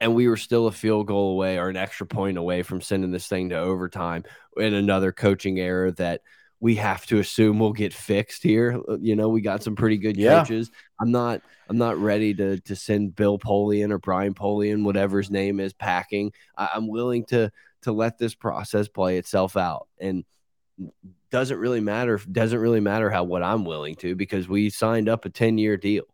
[0.00, 3.10] And we were still a field goal away or an extra point away from sending
[3.10, 4.24] this thing to overtime
[4.56, 6.20] in another coaching error that
[6.60, 8.80] we have to assume will get fixed here.
[8.88, 10.40] Uh, you know, we got some pretty good yeah.
[10.40, 10.70] coaches.
[11.00, 15.30] I'm not I'm not ready to to send Bill Polian or Brian Polian, whatever his
[15.30, 16.32] name is, packing.
[16.56, 17.50] I, I'm willing to
[17.84, 19.88] to let this process play itself out.
[19.98, 20.24] And
[21.30, 25.24] doesn't really matter doesn't really matter how what I'm willing to because we signed up
[25.24, 26.04] a 10 year deal.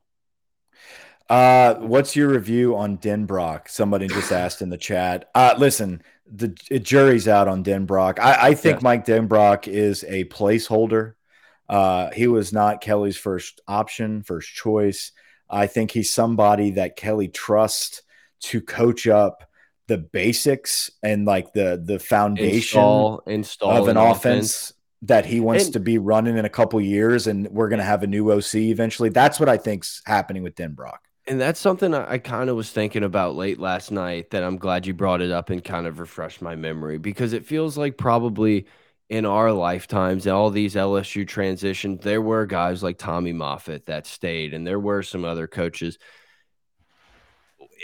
[1.28, 3.68] Uh, what's your review on Denbrock?
[3.68, 5.30] Somebody just asked in the chat.
[5.34, 8.18] Uh, listen, the jury's out on Denbrock.
[8.18, 8.82] I, I think yes.
[8.82, 11.14] Mike Denbrock is a placeholder.
[11.68, 15.12] Uh, he was not Kelly's first option, first choice.
[15.48, 18.02] I think he's somebody that Kelly trusts
[18.40, 19.49] to coach up
[19.90, 24.72] the basics and like the the foundation install, install of an, an offense, offense,
[25.02, 27.84] that he wants and, to be running in a couple years, and we're going to
[27.84, 29.08] have a new OC eventually.
[29.08, 30.98] That's what I think's happening with Denbrock.
[31.26, 34.30] And that's something I, I kind of was thinking about late last night.
[34.30, 37.44] That I'm glad you brought it up and kind of refreshed my memory because it
[37.44, 38.66] feels like probably
[39.08, 44.54] in our lifetimes, all these LSU transitions, there were guys like Tommy Moffitt that stayed,
[44.54, 45.98] and there were some other coaches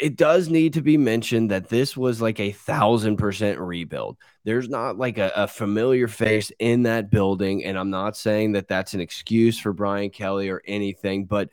[0.00, 4.16] it does need to be mentioned that this was like a thousand percent rebuild.
[4.44, 8.68] There's not like a, a, familiar face in that building, and I'm not saying that
[8.68, 11.50] that's an excuse for Brian Kelly or anything, but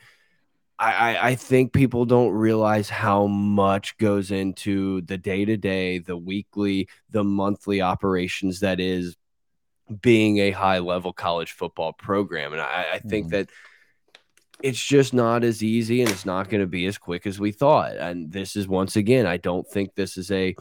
[0.78, 6.00] I, I, I think people don't realize how much goes into the day to day,
[6.00, 9.16] the weekly, the monthly operations that is
[10.02, 13.32] being a high level college football program, and I, I think mm.
[13.32, 13.50] that
[14.62, 17.52] it's just not as easy and it's not going to be as quick as we
[17.52, 17.98] thought.
[17.98, 20.56] And this is once again, I don't think this is a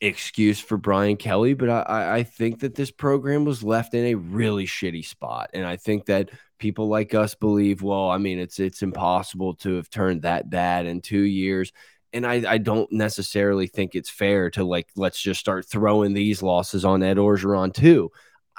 [0.00, 4.14] excuse for Brian Kelly, but I, I think that this program was left in a
[4.14, 5.50] really shitty spot.
[5.52, 9.74] And I think that people like us believe, well, I mean, it's it's impossible to
[9.76, 11.72] have turned that bad in two years.
[12.12, 16.42] And I, I don't necessarily think it's fair to like let's just start throwing these
[16.42, 18.10] losses on Ed Orgeron too.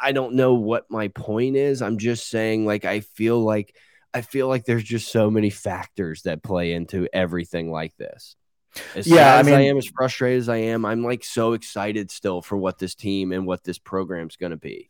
[0.02, 1.82] I don't know what my point is.
[1.82, 3.76] I'm just saying, like, I feel like–
[4.14, 8.36] I feel like there's just so many factors that play into everything like this.
[8.95, 10.86] As yeah, I mean, I am as frustrated as I am.
[10.86, 14.57] I'm like so excited still for what this team and what this program's going to
[14.57, 14.89] be.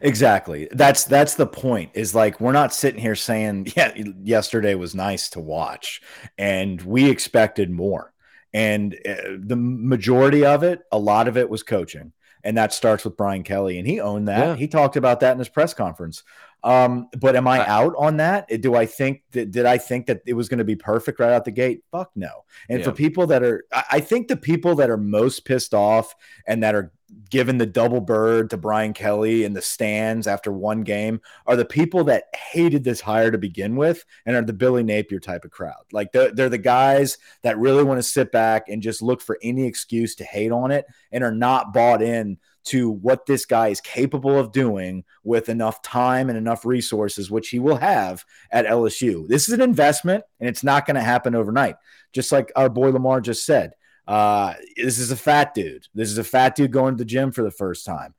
[0.00, 0.68] Exactly.
[0.70, 1.92] That's that's the point.
[1.94, 3.92] Is like we're not sitting here saying, "Yeah,
[4.22, 6.02] yesterday was nice to watch,"
[6.38, 8.12] and we expected more.
[8.52, 12.12] And uh, the majority of it, a lot of it was coaching,
[12.44, 14.46] and that starts with Brian Kelly, and he owned that.
[14.46, 14.56] Yeah.
[14.56, 16.22] He talked about that in his press conference.
[16.64, 18.48] Um, but am I out on that?
[18.62, 21.30] Do I think that did I think that it was going to be perfect right
[21.30, 21.84] out the gate?
[21.92, 22.44] Fuck no.
[22.70, 22.86] And yeah.
[22.86, 26.14] for people that are, I think the people that are most pissed off
[26.46, 26.90] and that are
[27.28, 31.66] giving the double bird to Brian Kelly in the stands after one game are the
[31.66, 35.50] people that hated this hire to begin with and are the Billy Napier type of
[35.50, 35.84] crowd.
[35.92, 39.38] Like they're, they're the guys that really want to sit back and just look for
[39.42, 43.68] any excuse to hate on it and are not bought in to what this guy
[43.68, 48.66] is capable of doing with enough time and enough resources, which he will have at
[48.66, 49.26] LSU.
[49.28, 51.76] This is an investment and it's not going to happen overnight.
[52.12, 53.74] Just like our boy Lamar just said,
[54.06, 55.86] uh, this is a fat dude.
[55.94, 58.14] This is a fat dude going to the gym for the first time.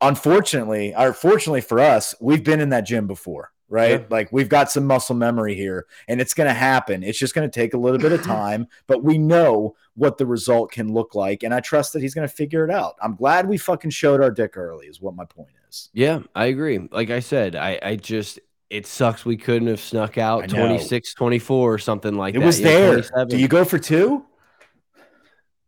[0.00, 3.53] Unfortunately, or fortunately for us, we've been in that gym before.
[3.68, 4.00] Right?
[4.00, 4.06] Yeah.
[4.10, 7.02] Like we've got some muscle memory here and it's going to happen.
[7.02, 10.26] It's just going to take a little bit of time, but we know what the
[10.26, 11.42] result can look like.
[11.42, 12.94] And I trust that he's going to figure it out.
[13.02, 15.90] I'm glad we fucking showed our dick early, is what my point is.
[15.92, 16.88] Yeah, I agree.
[16.90, 18.38] Like I said, I, I just
[18.70, 20.66] it sucks we couldn't have snuck out know.
[20.66, 22.42] 26 24 or something like It that.
[22.44, 22.92] It was Yeah, there.
[22.94, 23.28] 27.
[23.28, 24.24] Do you go for two?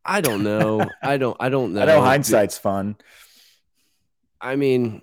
[0.05, 0.89] I don't know.
[1.03, 1.83] I don't I don't know.
[1.83, 2.97] I know hindsight's fun.
[4.41, 5.03] I mean,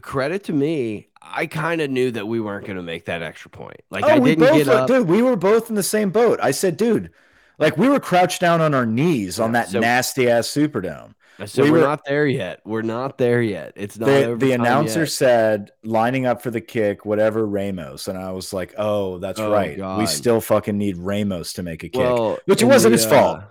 [0.00, 1.08] credit to me.
[1.22, 3.80] I kind of knew that we weren't going to make that extra point.
[3.90, 4.86] Like I oh, we didn't both, get up.
[4.88, 5.08] dude.
[5.08, 6.38] We were both in the same boat.
[6.42, 7.10] I said, dude,
[7.58, 11.14] like we were crouched down on our knees on that so- nasty ass Superdome.
[11.38, 12.60] I said we we're were- not there yet.
[12.64, 13.74] We're not there yet.
[13.76, 15.10] It's not The, the announcer yet.
[15.10, 19.52] said lining up for the kick, whatever Ramos, and I was like, oh, that's Oh,
[19.52, 19.78] right.
[19.98, 22.00] We still fucking need Ramos to make a kick.
[22.00, 23.40] Well, which it wasn't the, his fault.
[23.40, 23.46] uh,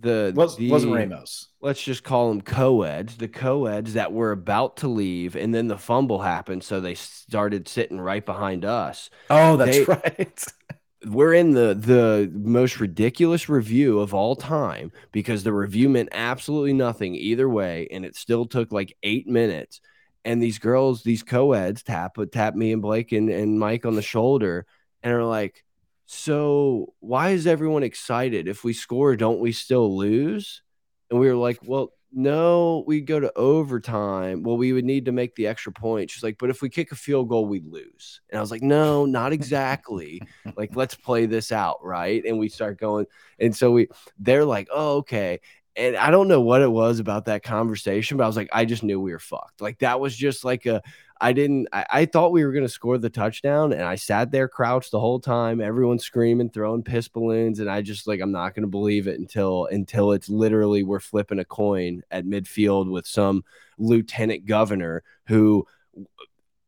[0.00, 1.48] The was, the, wasn't Ramos.
[1.60, 5.76] let's just call them co-eds, the co-eds that were about to leave, and then the
[5.78, 9.10] fumble happened, so they started sitting right behind us.
[9.28, 10.44] Oh, that's they- right.
[11.06, 16.74] We're in the the most ridiculous review of all time because the review meant absolutely
[16.74, 19.80] nothing either way, and it still took like eight minutes.
[20.26, 24.02] And these girls, these co-eds, tap tap me and Blake and, and Mike on the
[24.02, 24.66] shoulder,
[25.02, 25.64] and are like,
[26.12, 28.48] "So why is everyone excited?
[28.48, 30.62] If we score, don't we still lose?"
[31.10, 34.42] And we were like, "Well, no, we go to overtime.
[34.42, 36.90] Well, we would need to make the extra point." She's like, "But if we kick
[36.90, 40.20] a field goal, we lose." And I was like, "No, not exactly.
[40.56, 43.06] like, let's play this out, right?" And we start going,
[43.38, 43.86] and so we,
[44.18, 45.40] they're like, "Oh, okay."
[45.76, 48.64] And I don't know what it was about that conversation, but I was like, I
[48.64, 49.60] just knew we were fucked.
[49.60, 50.82] Like that was just like a
[51.22, 54.48] I didn't I, I thought we were gonna score the touchdown and I sat there
[54.48, 58.54] crouched the whole time, everyone screaming, throwing piss balloons, and I just like I'm not
[58.54, 63.44] gonna believe it until until it's literally we're flipping a coin at midfield with some
[63.78, 65.66] lieutenant governor who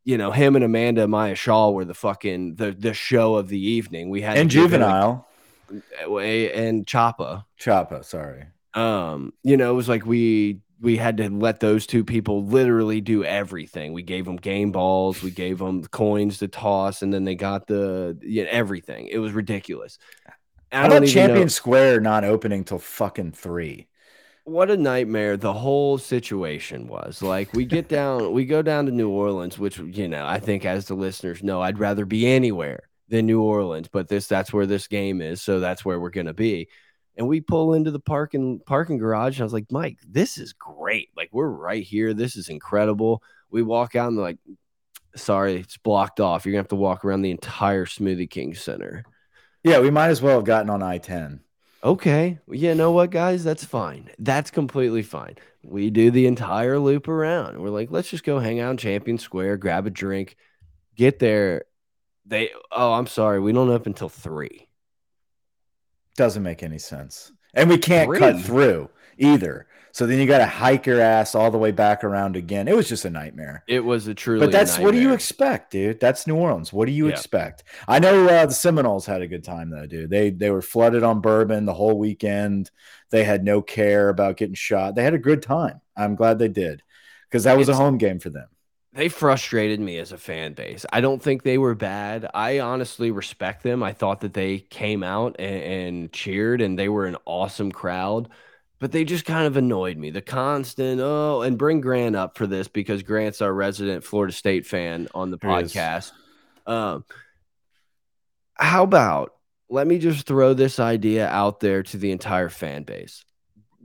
[0.05, 3.61] you know, him and Amanda Maya Shaw were the fucking the the show of the
[3.61, 4.11] evening.
[4.11, 5.29] We had And to juvenile.
[5.71, 8.47] and Choppa Choppa, sorry.
[8.75, 13.01] um you know it was like we we had to let those two people literally
[13.01, 13.93] do everything.
[13.93, 17.68] We gave them game balls we gave them coins to toss and then they got
[17.68, 19.07] the yeah, everything.
[19.07, 19.99] It was ridiculous.
[20.26, 23.87] I How about Champion know- Square not opening till fucking three?
[24.45, 27.22] what a nightmare the whole situation was.
[27.22, 30.64] Like we get down we go down to new orleans which you know i think
[30.64, 34.66] as the listeners know i'd rather be anywhere than new orleans but this that's where
[34.66, 36.68] this game is so that's where we're going to be
[37.17, 40.53] and we pull into the parking parking garage and i was like mike this is
[40.53, 44.39] great like we're right here this is incredible we walk out and they're like
[45.15, 49.05] sorry it's blocked off you're gonna have to walk around the entire smoothie king center
[49.65, 51.41] Yeah, we might as well have gotten on I 10.
[51.85, 52.39] Okay.
[52.47, 53.45] Well, you know what, guys?
[53.45, 54.11] That's fine.
[54.19, 55.37] That's completely fine.
[55.63, 57.61] We do the entire loop around.
[57.61, 60.37] We're like, let's just go hang out in Champion Square, grab a drink,
[60.97, 61.65] get there.
[62.27, 63.41] They, oh, I'm sorry.
[63.41, 64.69] We don't open until three.
[66.17, 67.33] Doesn't make any sense.
[67.55, 69.67] And we can't cut through either.
[69.95, 72.67] So then you got to hike your ass all the way back around again.
[72.67, 73.63] It was just a nightmare.
[73.69, 74.47] It was a truly.
[74.47, 76.01] But that's what do you expect, dude?
[76.01, 76.73] That's New Orleans.
[76.73, 77.13] What do you Yeah.
[77.13, 77.65] expect?
[77.87, 80.09] I know uh, the Seminoles had a good time though, dude.
[80.09, 82.71] They they were flooded on bourbon the whole weekend.
[83.11, 84.95] They had no care about getting shot.
[84.95, 85.83] They had a good time.
[85.95, 86.83] I'm glad they did
[87.31, 88.49] because that was a home game for them.
[88.95, 90.84] They frustrated me as a fan base.
[90.93, 92.28] I don't think they were bad.
[92.34, 93.82] I honestly respect them.
[93.82, 98.28] I thought that they came out and, and cheered, and they were an awesome crowd.
[98.78, 100.11] But they just kind of annoyed me.
[100.11, 104.66] The constant, oh, and bring Grant up for this because Grant's our resident Florida State
[104.66, 106.12] fan on the podcast.
[106.66, 107.05] Um,
[108.57, 109.32] how about
[109.72, 113.24] let me just throw this idea out there to the entire fan base.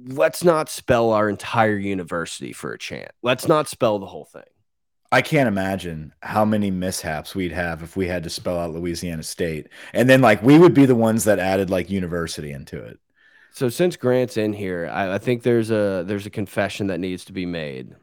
[0.06, 3.12] Let's not spell our entire university for a chant.
[3.24, 4.44] Let's not spell the whole thing.
[5.12, 9.24] I can't imagine how many mishaps we'd have if we had to spell out Louisiana
[9.24, 9.70] State.
[9.94, 13.00] And then like we would be the ones that added like university into it.
[13.52, 17.26] So since Grant's in here, I, I think there's a there's a confession that needs
[17.26, 17.96] to be made.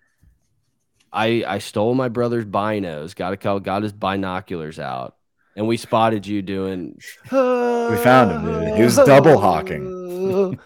[1.13, 5.15] I I stole my brother's binos, got a call, got his binoculars out,
[5.55, 6.99] and we spotted you doing.
[7.85, 8.77] We found him, dude.
[8.79, 9.85] He was double hawking.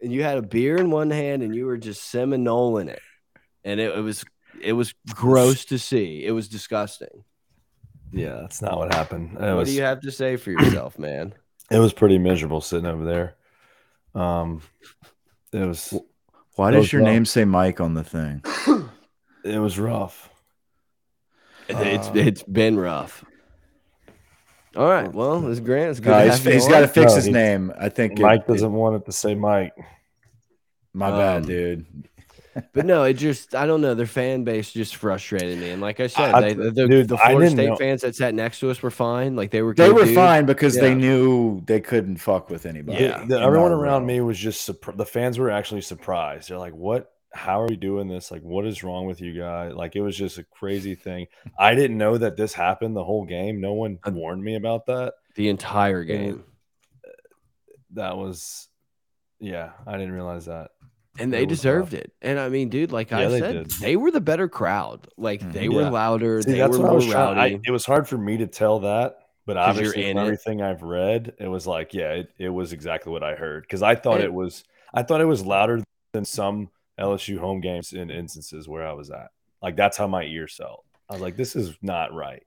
[0.00, 3.02] and you had a beer in one hand, and you were just Seminoling it,
[3.64, 4.24] and it, it was
[4.62, 6.24] it was gross to see.
[6.24, 7.24] It was disgusting.
[8.12, 9.32] Yeah, that's not what happened.
[9.34, 11.34] It what was do you have to say for yourself, man?
[11.70, 13.34] it was pretty miserable sitting over there.
[14.14, 14.60] Um,
[15.52, 15.92] it was
[16.56, 17.10] Why That does was your rough.
[17.12, 18.42] name say Mike on the thing?
[19.44, 20.30] it was rough.
[21.68, 23.24] It- it's Uh, it's been rough.
[24.76, 25.90] All right, well, it's Grant.
[25.90, 26.10] It's good.
[26.10, 26.70] No, to he's, have you he's on.
[26.70, 27.72] got to fix No, his name.
[27.78, 29.72] I think Mike it- doesn't want it to say Mike.
[30.92, 31.86] my Um, bad, dude.
[32.72, 33.94] But no, it just I don't know.
[33.94, 37.08] Their fan base just frustrated me, and like I said, I- they, the, the, dude,
[37.08, 39.36] the Florida State know- fans that sat next to us were fine.
[39.36, 40.14] Like they were They were dudes.
[40.14, 43.04] fine because they knew they couldn't fuck with anybody.
[43.04, 43.24] Yeah.
[43.24, 44.06] The- everyone around row.
[44.06, 44.70] me was just.
[44.96, 46.48] The fans were actually surprised.
[46.50, 47.10] They're like, "What?
[47.32, 48.30] How are you doing this?
[48.30, 51.26] Like, what is wrong with you guys?" Like, it was just a crazy thing.
[51.58, 53.60] I didn't know that this happened the whole game.
[53.60, 55.14] No one Uh, warned me about that.
[55.34, 56.44] the entire It game.
[57.94, 58.68] That was,
[59.40, 60.70] yeah, I didn't realize that.
[61.18, 62.12] And It they was deserved it.
[62.22, 63.70] And I mean, dude, like I Yeah, they said, did.
[63.80, 65.06] they were the better crowd.
[65.16, 65.52] Like Mhm.
[65.52, 67.36] they were louder, See, they that's were what I more was trying.
[67.36, 67.54] rowdy.
[67.56, 70.26] I, it was hard for me to tell that, but obviously in from it.
[70.26, 73.62] everything I've read, it was like, yeah, it, it was exactly what I heard.
[73.62, 77.60] Because I thought And- it was, I thought it was louder than some LSU home
[77.60, 79.28] games in instances where I was at.
[79.62, 80.84] Like that's how my ears felt.
[81.08, 82.42] I was like, this is not right.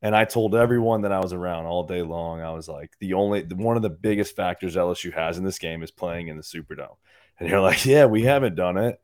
[0.00, 3.14] And I told everyone that I was around all day long, I was like, the
[3.14, 6.42] only one of the biggest factors LSU has in this game is playing in the
[6.42, 6.96] Superdome.
[7.40, 9.00] And you're like, yeah, we haven't done it.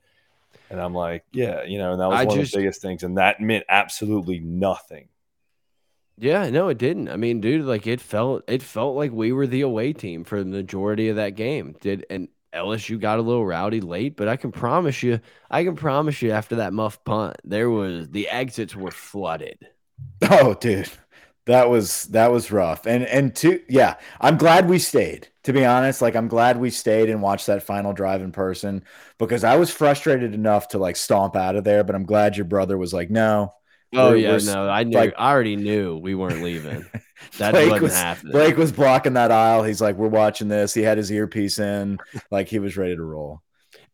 [0.70, 2.82] And I'm like, yeah, you know, and that was I one just- of the biggest
[2.82, 3.03] things.
[3.03, 5.09] And that meant absolutely nothing.
[6.16, 7.09] Yeah, no, it didn't.
[7.09, 10.39] I mean, dude, like it felt it felt like we were the away team for
[10.39, 11.74] the majority of that game.
[11.80, 15.18] Did and LSU got a little rowdy late, but I can promise you,
[15.51, 19.59] I can promise you after that muff punt, there was the exits were flooded.
[20.22, 20.89] Oh, dude,
[21.47, 22.86] that was that was rough.
[22.86, 25.28] And and two, yeah, I'm glad we stayed.
[25.45, 28.82] To be honest, like I'm glad we stayed and watched that final drive in person
[29.18, 31.84] because I was frustrated enough to like stomp out of there.
[31.84, 33.53] But I'm glad your brother was like, no.
[33.95, 36.84] Oh We're- yeah, we're no, I knew like- I already knew we weren't leaving.
[37.38, 38.32] That Blake wasn't was happening.
[38.32, 39.62] Blake was blocking that aisle.
[39.62, 40.74] He's like, we're watching this.
[40.74, 41.99] He had his earpiece in,
[42.30, 43.40] like he was ready to roll.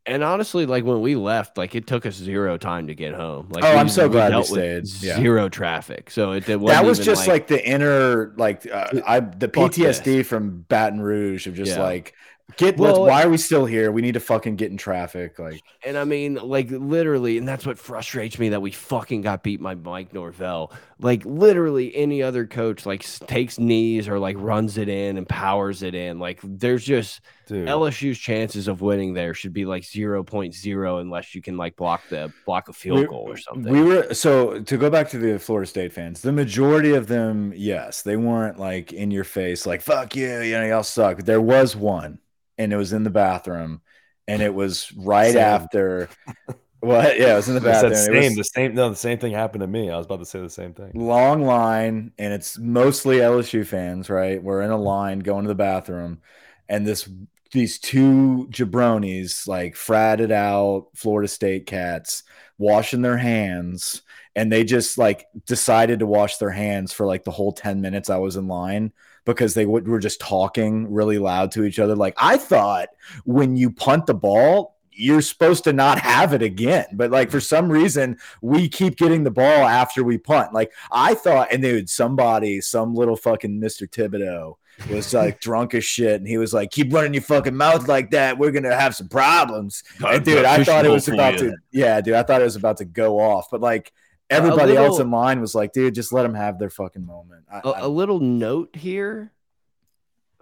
[0.06, 3.48] And honestly, like when we left, like it took us zero time to get home.
[3.50, 5.06] Like, Oh, we- I'm so glad we dealt with stayed.
[5.08, 5.16] Yeah.
[5.16, 9.48] Zero traffic, so it, it that was just like, the inner like uh, I the
[9.48, 10.00] Fuck this.
[10.00, 11.82] PTSD from Baton Rouge of just Yeah.
[11.82, 12.14] like
[12.56, 13.92] get Well, why are we still here?
[13.92, 15.38] We need to fucking get in traffic.
[15.38, 19.42] Like And I mean, like literally, and that's what frustrates me that we fucking got
[19.42, 20.72] beat by Mike Norvell.
[20.98, 25.82] Like literally, any other coach like takes knees or like runs it in and powers
[25.82, 26.18] it in.
[26.18, 27.20] Like there's just
[27.50, 27.66] Dude.
[27.66, 32.32] LSU's chances of winning there should be like 0.0 unless you can like block the
[32.46, 33.72] block a field we- goal or something.
[33.72, 37.52] We were so to go back to the Florida State fans, the majority of them,
[37.56, 41.18] yes, they weren't like in your face, like fuck you, you know, y'all suck.
[41.18, 42.20] There was one,
[42.56, 43.80] and it was in the bathroom,
[44.28, 45.42] and it was right Same.
[45.42, 46.08] after
[46.80, 47.18] what?
[47.18, 47.96] Yeah, it was in the bathroom.
[47.96, 48.14] Same.
[48.14, 48.74] was The same.
[48.76, 49.90] No, the same thing happened to me.
[49.90, 50.92] I was about to say the same thing.
[50.94, 54.40] long line, and it's mostly LSU fans, right?
[54.40, 56.20] We're in a line going to the bathroom,
[56.68, 57.08] and this
[57.52, 62.22] these two jabronis like fratted out Florida State cats
[62.58, 64.02] washing their hands
[64.36, 68.10] and they just like decided to wash their hands for like the whole 10 minutes
[68.10, 68.92] I was in line
[69.24, 72.88] because they would, were just talking really loud to each other like I thought
[73.24, 77.40] when you punt the ball you're supposed to not have it again but like for
[77.40, 81.88] some reason we keep getting the ball after we punt like I thought and dude
[81.88, 83.88] somebody some little fucking Mr.
[83.88, 84.56] Thibodeau
[84.88, 88.10] was like drunk as shit and he was like keep running your fucking mouth like
[88.12, 88.38] that.
[88.38, 89.82] We're gonna have some problems.
[90.04, 92.78] And dude i thought it was about to yeah dude i thought it was about
[92.78, 93.92] to go off but like
[94.30, 97.44] everybody else little- in line was like dude just let them have their fucking moment.
[97.52, 99.32] I, a, a I- little note here: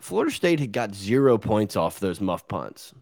[0.00, 2.92] Florida State had got zero points off those muff punts.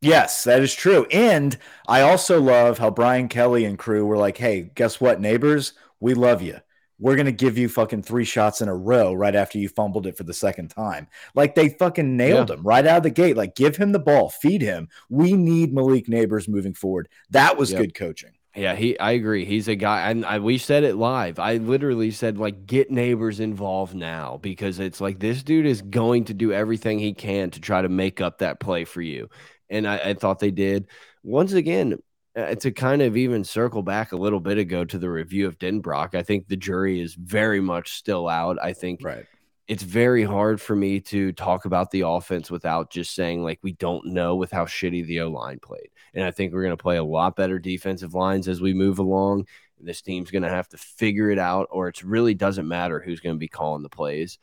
[0.00, 1.56] yes that is true and
[1.88, 5.72] i also love how brian kelly and crew were like hey guess what Nabers?
[6.00, 6.60] We love you
[6.98, 10.16] we're gonna give you fucking three shots in a row right after you fumbled it
[10.16, 11.08] for the second time.
[11.34, 13.36] Like they fucking nailed him right out of the gate.
[13.36, 14.88] Like give him the ball, feed him.
[15.10, 17.08] We need Malik Nabers moving forward.
[17.30, 17.80] That was Yep.
[17.80, 18.32] good coaching.
[18.54, 18.98] Yeah, he.
[18.98, 19.44] I agree.
[19.44, 21.38] He's a guy, and I, we said it live.
[21.38, 26.24] I literally said like, get Nabers involved now because it's like this dude is going
[26.24, 29.28] to do everything he can to try to make up that play for you,
[29.68, 30.86] and I, I thought they did.
[31.22, 31.98] Once again,
[32.36, 35.58] uh, to kind of even circle back a little bit ago to the review of
[35.58, 38.58] Denbrock, I think the jury is very much still out.
[38.62, 39.24] I think Right.
[39.68, 43.72] it's very hard for me to talk about the offense without just saying like we
[43.72, 45.88] don't know with how shitty the O line played.
[46.14, 48.98] And I think we're going to play a lot better defensive lines as we move
[48.98, 49.46] along.
[49.78, 53.20] This team's going to have to figure it out, or it really doesn't matter who's
[53.20, 54.38] going to be calling the plays.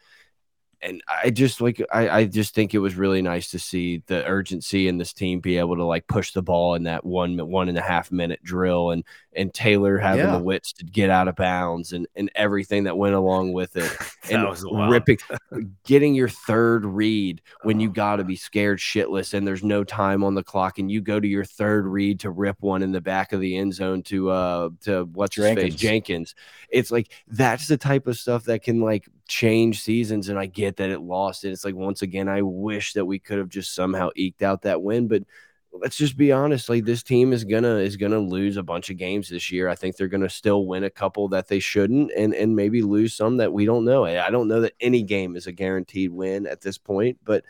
[0.85, 4.25] And I just like I, I just think it was really nice to see the
[4.25, 7.69] urgency in this team be able to like push the ball in that one one
[7.69, 9.03] and a half minute drill and
[9.35, 10.37] and Taylor having Yeah.
[10.37, 13.91] the wits to get out of bounds and and everything that went along with it
[14.31, 15.17] and was ripping,
[15.85, 20.23] getting your third read when you got to be scared shitless and there's no time
[20.23, 23.01] on the clock, and you go to your third read to rip one in the
[23.01, 25.75] back of the end zone to uh to what's Jenkins.
[25.75, 26.35] Jenkins.
[26.69, 30.77] It's like that's the type of stuff that can like change seasons, and I get
[30.77, 31.49] that it lost it.
[31.49, 34.83] It's like once again, I wish that we could have just somehow eked out that
[34.83, 35.23] win, but
[35.71, 36.69] let's just be honest.
[36.69, 39.67] Like this team is gonna is gonna lose a bunch of games this year.
[39.67, 43.15] I think they're gonna still win a couple that they shouldn't, and and maybe lose
[43.15, 44.05] some that we don't know.
[44.05, 47.43] I don't know that any game is a guaranteed win at this point, but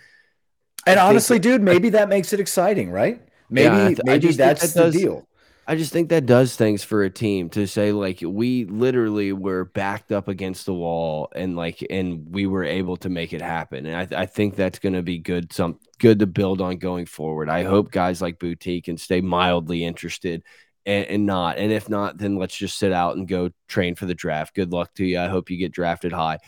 [0.87, 3.21] and honestly, dude, maybe that makes it exciting, right?
[3.49, 5.27] Maybe yeah, maybe that's that the deal.
[5.65, 9.63] I just think that does things for a team to say like we literally were
[9.65, 13.85] backed up against the wall and like and we were able to make it happen.
[13.85, 16.77] And I, th I think that's going to be good some good to build on
[16.79, 17.49] going forward.
[17.49, 20.43] I hope guys like Boutte can stay mildly interested
[20.85, 21.57] and, and, not.
[21.57, 24.55] And if not, then let's just sit out and go train for the draft.
[24.55, 25.19] Good luck to you.
[25.19, 26.39] I hope you get drafted high.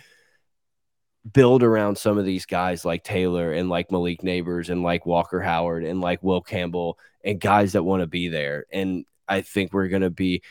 [1.33, 5.41] Build around some of these guys like Taylor and like Malik Nabers and like Walker
[5.41, 8.65] Howard and like Will Campbell and guys that want to be there.
[8.71, 10.43] And I think we're going to be,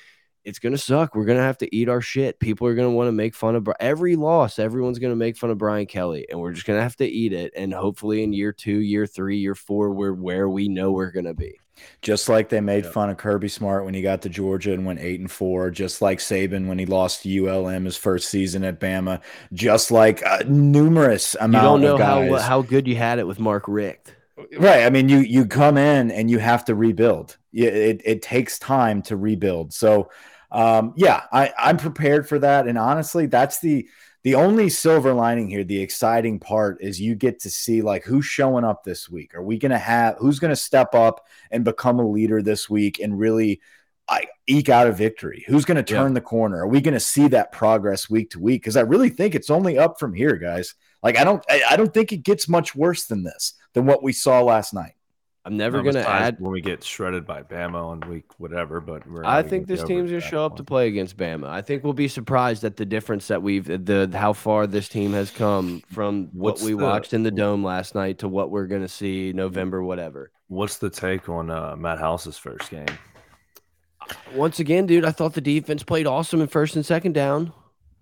[0.45, 1.15] it's going to suck.
[1.15, 2.39] We're going to have to eat our shit.
[2.39, 4.59] People are going to want to make fun of every loss.
[4.59, 7.07] Everyone's going to make fun of Brian Kelly, and we're just going to have to
[7.07, 7.53] eat it.
[7.57, 11.25] And hopefully, in year two, year three, year four, we're where we know we're going
[11.25, 11.59] to be.
[12.03, 15.01] Just like they made fun of Kirby Smart when he got to Georgia and went
[15.01, 15.71] eight and four.
[15.71, 19.21] Just like Saban when he lost to ULM his first season at Bama.
[19.53, 21.83] Just like uh, numerous amount.
[21.83, 24.15] You don't know how how good you had it with Mark Richt.
[24.57, 24.85] Right.
[24.85, 27.37] I mean, you you come in and you have to rebuild.
[27.53, 29.73] It it takes time to rebuild.
[29.73, 30.11] So,
[30.55, 32.69] um, yeah, I I'm prepared for that.
[32.69, 33.89] And honestly, that's the
[34.23, 35.65] the only silver lining here.
[35.65, 39.35] The exciting part is you get to see like who's showing up this week.
[39.35, 43.19] Are we gonna have who's gonna step up and become a leader this week and
[43.19, 43.61] really
[44.09, 45.45] I eke out a victory?
[45.49, 46.15] Who's going to turn yeah.
[46.15, 46.59] the corner?
[46.59, 48.61] Are we going to see that progress week to week?
[48.61, 50.75] Because I really think it's only up from here, guys.
[51.03, 54.13] Like I don't, I don't think it gets much worse than this than what we
[54.13, 54.93] saw last night.
[55.47, 59.03] I'm never going to add when we get shredded by Bama on week whatever, but
[59.25, 61.49] I think this team's going to show up to play against Bama.
[61.49, 65.13] I think we'll be surprised at the difference that we've the how far this team
[65.13, 68.67] has come from what we the, watched in the dome last night to what we're
[68.67, 70.31] going to see November whatever.
[70.49, 72.87] What's the take on uh, Matt House's first game?
[74.35, 77.53] Once again, dude, I thought the defense played awesome in first and second down.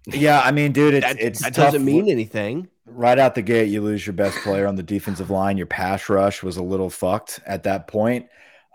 [0.06, 3.68] Yeah, I mean, dude, it's that, it's that doesn't mean anything right out the gate,
[3.68, 5.56] you lose your best player on the defensive line.
[5.56, 8.26] Your pass rush was a little fucked at that point.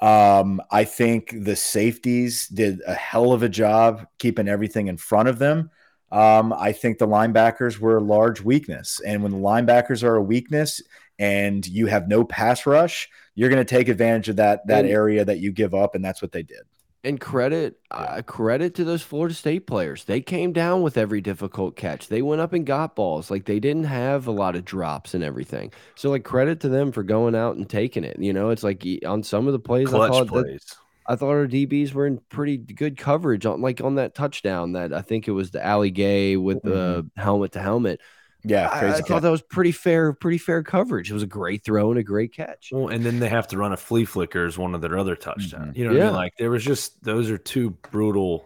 [0.01, 5.27] Um, I think the safeties did a hell of a job keeping everything in front
[5.27, 5.71] of them.
[6.11, 9.01] Um, I think the linebackers were a large weakness.
[9.01, 10.81] And when the linebackers are a weakness
[11.19, 15.25] and you have no pass rush, you're going to take advantage of that that area
[15.25, 16.61] that you give up, and that's what they did.
[17.07, 20.03] And credit, uh, credit to those Florida State players.
[20.03, 22.09] They came down with every difficult catch.
[22.09, 23.31] They went up and got balls.
[23.31, 25.71] Like they didn't have a lot of drops and everything.
[25.95, 28.19] So like credit to them for going out and taking it.
[28.19, 30.65] You know, it's like on some of the plays, Clutch I thought plays.
[30.65, 34.73] That, I thought our DBs were in pretty good coverage on like on that touchdown
[34.73, 37.21] that I think it was the Ali Gay with the mm -hmm.
[37.21, 38.01] helmet to helmet.
[38.43, 41.09] Yeah, I, I thought that was pretty fair, pretty fair coverage.
[41.09, 42.69] It was a great throw and a great catch.
[42.71, 45.15] Well, and then they have to run a flea flicker as one of their other
[45.15, 45.53] touchdowns.
[45.53, 45.77] Mm -hmm.
[45.77, 46.09] You know what yeah.
[46.09, 46.23] I mean?
[46.23, 48.45] Like there was just those are two brutal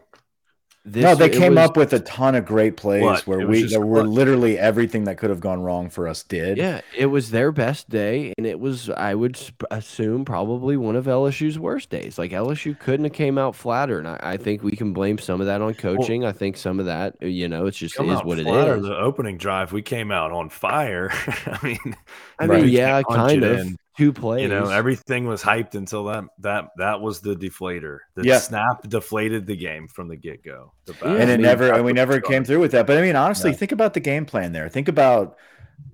[0.83, 3.27] this, no, they came was, up with a ton of great plays what?
[3.27, 6.57] where we there were literally everything that could have gone wrong for us did.
[6.57, 11.05] Yeah, it was their best day, and it was I would assume probably one of
[11.05, 12.17] LSU's worst days.
[12.17, 15.39] Like LSU couldn't have came out flatter, and I, I think we can blame some
[15.39, 16.21] of that on coaching.
[16.21, 18.83] Well, I think some of that, you know, it's just is what flatter, it is.
[18.83, 21.11] The opening drive, we came out on fire.
[21.45, 21.95] I mean,
[22.39, 23.59] I mean, yeah, kind of.
[23.59, 24.41] In two plays.
[24.41, 27.99] You know, everything was hyped until that that that was the deflator.
[28.15, 28.39] The yeah.
[28.39, 30.73] snap deflated the game from the get go.
[31.03, 32.87] And it never and we never came through with that.
[32.87, 34.69] But I mean, honestly, think about the game plan there.
[34.69, 35.37] Think about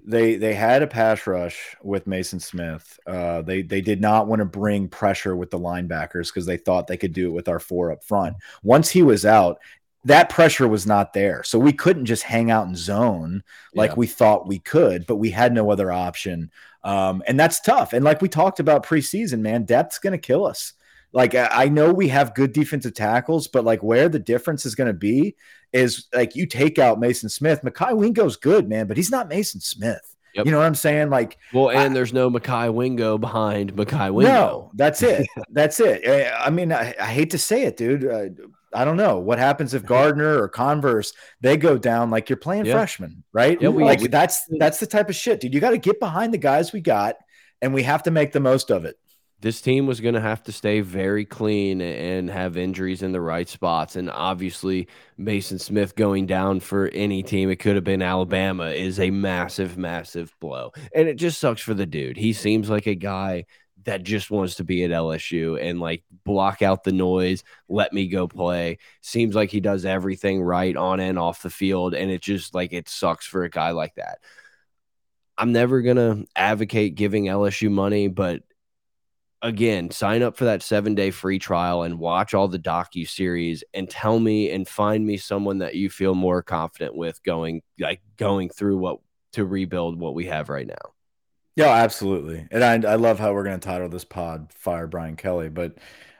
[0.05, 2.97] they they had a pass rush with Maason Smith.
[3.05, 6.87] Uh, they they did not want to bring pressure with the linebackers because they thought
[6.87, 8.37] they could do it with our four up front.
[8.63, 9.59] Once he was out,
[10.05, 11.43] that pressure was not there.
[11.43, 13.43] So we couldn't just hang out in zone
[13.75, 13.95] like yeah.
[13.97, 16.51] we thought we could, but we had no other option.
[16.87, 17.91] Um, and that's tough.
[17.91, 20.71] And like we talked about preseason, man, depth's going to kill us.
[21.11, 24.87] Like I know we have good defensive tackles, but like where the difference is going
[24.87, 25.35] to be
[25.73, 27.61] is like you take out Maason Smith.
[27.61, 30.15] Mekhi Wingo's good, man, but he's not Maason Smith.
[30.35, 30.45] Yep.
[30.45, 31.09] You know what I'm saying?
[31.09, 34.31] Like, well, and I, there's no Mekhi Wingo behind Mekhi Wingo.
[34.31, 35.27] No, that's it.
[35.49, 36.31] that's it.
[36.39, 38.05] I, mean, I, I, hate to say it, dude.
[38.05, 38.29] Uh,
[38.73, 42.65] I don't know what happens if Gardner or Converse they go down like you're playing
[42.65, 42.73] yeah.
[42.73, 43.61] freshman, right?
[43.61, 45.53] Yeah, we, like we, that's that's the type of shit, dude.
[45.53, 47.15] You got to get behind the guys we got,
[47.61, 48.97] and we have to make the most of it.
[49.39, 53.21] This team was going to have to stay very clean and have injuries in the
[53.21, 54.87] right spots, and obviously
[55.19, 59.77] Maason Smith going down for any team, it could have been Alabama, is a massive,
[59.77, 62.17] massive blow, and it just sucks for the dude.
[62.17, 63.45] He seems like a guy
[63.87, 68.09] that just wants to be at LSU and like block out the noise, let me
[68.09, 68.79] go play.
[68.99, 71.93] Seems like he does everything right on and off the field.
[71.93, 74.19] And it just like it sucks for a guy like that.
[75.37, 78.43] I'm never going to advocate giving LSU money, but
[79.41, 83.63] again, sign up for that seven day free trial and watch all the docu series
[83.73, 88.01] and tell me and find me someone that you feel more confident with going like
[88.17, 88.99] going through what
[89.31, 90.96] to rebuild what we have right now.
[91.57, 92.47] Yeah, absolutely.
[92.51, 95.73] And I, I love how we're going to title this pod "Fire Brian Kelly," but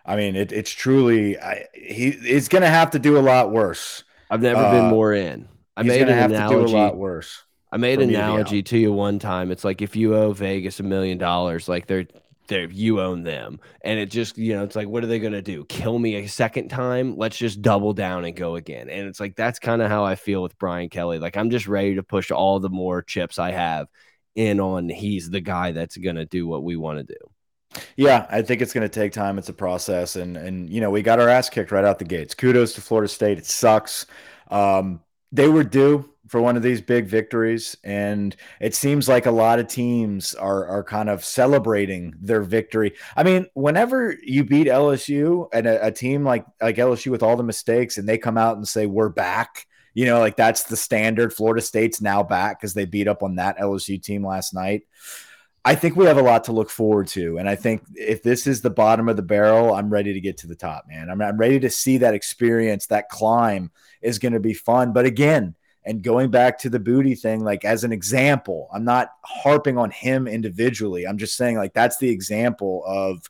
[0.03, 2.11] I mean, it, it's truly I, he.
[2.11, 4.03] He's going to have to do a lot worse.
[4.31, 5.47] I've never uh, been more in.
[5.77, 6.73] I made an analogy.
[6.73, 7.43] a lot worse.
[7.71, 9.51] I made an analogy to, to you one time.
[9.51, 12.07] It's like if you owe Vegas a million dollars, like they're
[12.49, 15.41] you own them and it just you know it's like what are they going to
[15.41, 19.19] do kill me a second time let's just double down and go again and it's
[19.19, 22.03] like that's kind of how i feel with brian kelly like i'm just ready to
[22.03, 23.89] push all the more chips i have
[24.37, 28.25] in on he's the guy that's going to do what we want to do yeah
[28.29, 31.01] i think it's going to take time it's a process and and you know we
[31.01, 34.05] got our ass kicked right out the gates kudos to florida state it sucks
[34.49, 37.75] um they were due for one of these big victories.
[37.83, 42.93] And it seems like a lot of teams are are kind of celebrating their victory.
[43.15, 47.37] I mean, whenever you beat LSU and a, a team like like LSU with all
[47.37, 49.66] the mistakes, and they come out and say we're back.
[49.97, 51.33] You know, like that's the standard.
[51.33, 54.83] Florida State's now back because they beat up on that LSU team last night.
[55.65, 57.39] I think we have a lot to look forward to.
[57.39, 60.37] And I think if this is the bottom of the barrel, I'm ready to get
[60.37, 61.09] to the top, man.
[61.09, 63.71] I'm, I'm ready to see that experience, that climb
[64.03, 64.93] is going to be fun.
[64.93, 69.09] But again, and going back to the Boutte thing, like as an example, I'm not
[69.25, 71.07] harping on him individually.
[71.07, 73.23] I'm just saying, like, that's the example of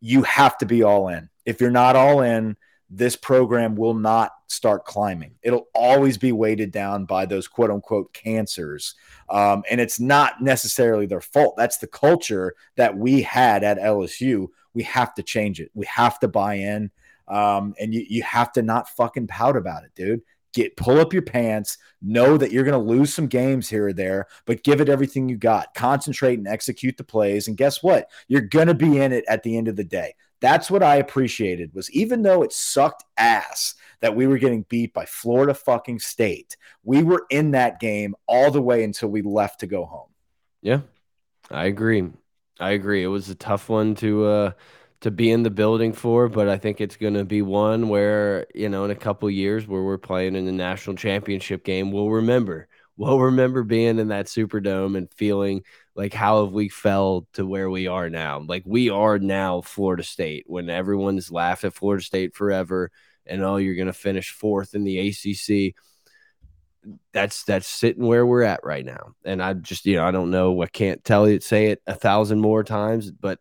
[0.00, 1.28] you have to be all in.
[1.44, 2.56] If you're not all in,
[2.88, 5.34] this program will not start climbing.
[5.42, 8.94] It'll always be weighted down by those quote unquote cancers.
[9.28, 11.56] Um, and it's not necessarily their fault.
[11.56, 14.48] That's the culture that we had at LSU.
[14.74, 15.70] We have to change it.
[15.74, 16.90] We have to buy in.
[17.28, 20.22] Um, and you, you have to not fucking pout about it, dude
[20.52, 23.92] get pull up your pants know that you're going to lose some games here or
[23.92, 28.10] there but give it everything you got concentrate and execute the plays and guess what
[28.28, 30.96] you're going to be in it at the end of the day that's what i
[30.96, 35.98] appreciated was even though it sucked ass that we were getting beat by florida fucking
[35.98, 40.10] state we were in that game all the way until we left to go home
[40.60, 40.80] yeah
[41.50, 42.06] i agree
[42.60, 44.52] i agree it was a tough one to uh
[45.02, 48.46] to be in the building for, but I think it's going to be one where,
[48.54, 52.08] you know, in a couple years where we're playing in the national championship game, we'll
[52.08, 52.68] remember.
[53.02, 55.64] We'll remember being in that Superdome and feeling
[55.96, 58.44] like how have we fell to where we are now?
[58.46, 62.92] Like we are now Florida State when everyone's laughed at Florida State forever
[63.26, 65.74] and oh, you're going to finish fourth in the ACC.
[67.12, 69.16] That's that's sitting where we're at right now.
[69.24, 70.62] And I just, you know, I don't know.
[70.62, 73.40] I can't tell you, say it a thousand more times, but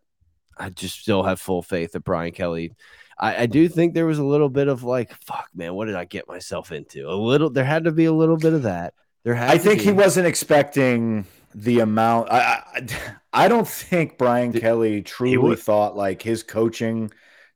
[0.57, 2.73] I just still have full faith that Brian Kelly.
[3.19, 5.95] I, I, do think there was a little bit of like, fuck, man, what did
[5.95, 7.07] I get myself into?
[7.07, 8.95] A little, there had to be a little bit of that.
[9.23, 9.35] There.
[9.35, 9.85] I think be.
[9.85, 12.31] he wasn't expecting the amount.
[12.31, 12.87] I, I,
[13.33, 17.11] I don't think Brian Kelly truly thought like his coaching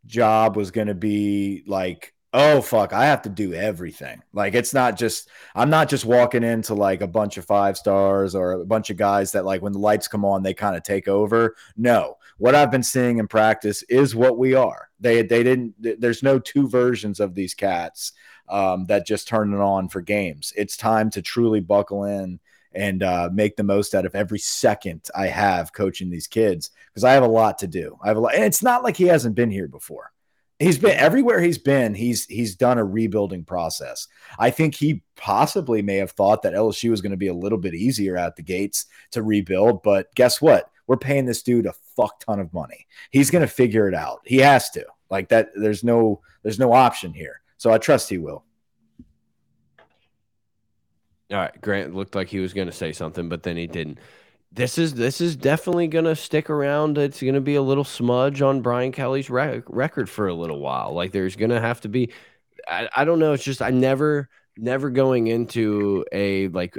[0.06, 4.74] job was going to be like oh fuck i have to do everything like it's
[4.74, 8.66] not just i'm not just walking into like a bunch of five stars or a
[8.66, 11.56] bunch of guys that like when the lights come on they kind of take over
[11.78, 16.22] no what i've been seeing in practice is what we are they they didn't there's
[16.22, 18.12] no two versions of these cats
[18.50, 22.40] um, that just turn it on for games it's time to truly buckle in
[22.76, 27.06] and uh, make the most out of every second I have coaching these kids because
[27.06, 27.98] I have a lot to do.
[28.04, 30.12] I have a lot, and it's not like he hasn't been here before.
[30.60, 31.94] He's been everywhere he's been.
[31.94, 34.08] He's he's done a rebuilding process.
[34.40, 37.58] I think he possibly may have thought that LSU was going to be a little
[37.58, 40.70] bit easier out the gates to rebuild, but guess what?
[40.88, 42.88] We're paying this dude a fuck ton of money.
[43.12, 44.20] He's going to figure it out.
[44.24, 44.86] He has to.
[45.10, 47.42] Like that there's no there's no option here.
[47.58, 48.44] So I trust he will.
[51.32, 54.00] All right, Grant looked like he was going to say something, but then he didn't
[54.56, 56.98] this is this is definitely going to stick around.
[56.98, 60.60] It's going to be a little smudge on Brian Kelly's rec record for a little
[60.60, 60.94] while.
[60.94, 62.12] Like there's going to have to be.
[62.68, 63.34] I, I don't know.
[63.34, 66.78] It's just I never never going into a like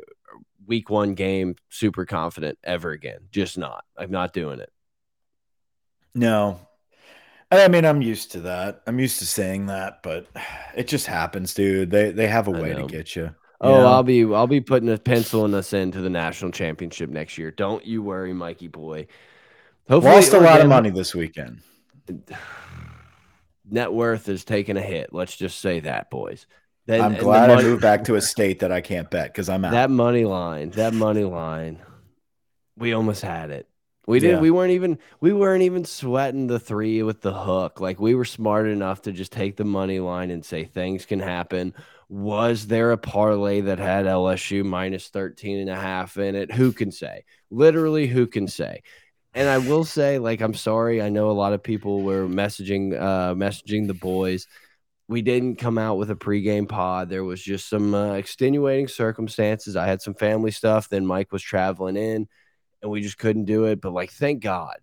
[0.66, 3.20] week one game super confident ever again.
[3.30, 3.84] Just not.
[3.96, 4.72] I'm not doing it.
[6.14, 6.65] No.
[7.50, 8.82] I mean, I'm used to that.
[8.86, 10.26] I'm used to saying that, but
[10.76, 11.90] it just happens, dude.
[11.90, 13.34] They they have a way to get you.
[13.60, 13.86] Oh, yeah.
[13.86, 17.50] I'll be I'll be putting a pencil in us into the national championship next year.
[17.50, 19.06] Don't you worry, Mikey boy.
[19.88, 21.60] Hopefully, lost a lot of money this weekend.
[23.68, 25.12] Net worth is taking a hit.
[25.12, 26.46] Let's just say that, boys.
[26.86, 29.48] Then, I'm glad money, I moved back to a state that I can't bet because
[29.48, 29.72] I'm out.
[29.72, 31.80] That money line, that money line,
[32.76, 33.68] we almost had it.
[34.06, 34.32] We did.
[34.32, 34.40] Yeah.
[34.40, 34.98] We weren't even.
[35.20, 37.80] We weren't even sweating the three with the hook.
[37.80, 41.20] Like we were smart enough to just take the money line and say things can
[41.20, 41.74] happen.
[42.08, 46.52] Was there a parlay that had LSU minus 13 and a half in it?
[46.52, 47.24] Who can say?
[47.50, 48.82] Literally, who can say?
[49.36, 51.02] and I will say, like, I'm sorry.
[51.02, 54.46] I know a lot of people were messaging, uh, messaging the boys.
[55.08, 57.10] We didn't come out with a pregame pod.
[57.10, 59.76] There was just some uh, extenuating circumstances.
[59.76, 60.88] I had some family stuff.
[60.88, 62.28] Then Mike was traveling in,
[62.82, 63.80] and we just couldn't do it.
[63.80, 64.76] But like, thank God,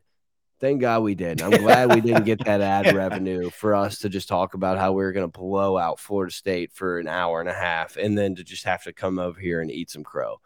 [0.59, 1.41] thank God we did.
[1.41, 2.93] I'm glad we didn't get that ad Yeah.
[2.93, 6.33] revenue for us to just talk about how we were going to blow out Florida
[6.33, 9.39] State for an hour and a half, and then to just have to come over
[9.39, 10.39] here and eat some crow.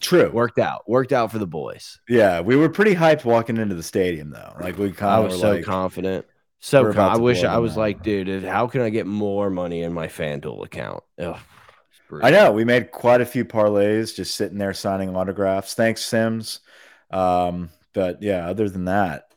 [0.00, 0.30] True.
[0.32, 0.88] Worked out.
[0.88, 2.00] Worked out for the boys.
[2.08, 4.52] Yeah, we were pretty hyped walking into the stadium though.
[4.60, 6.26] Like we I kind of was were so like, confident.
[6.58, 9.92] So about I wish I was like, dude, how can I get more money in
[9.92, 11.02] my FanDuel account?
[11.20, 11.36] Ugh,
[12.22, 15.74] I know we made quite a few parlays just sitting there signing autographs.
[15.74, 16.60] Thanks, Sims.
[17.10, 19.28] Um, but yeah, other than that,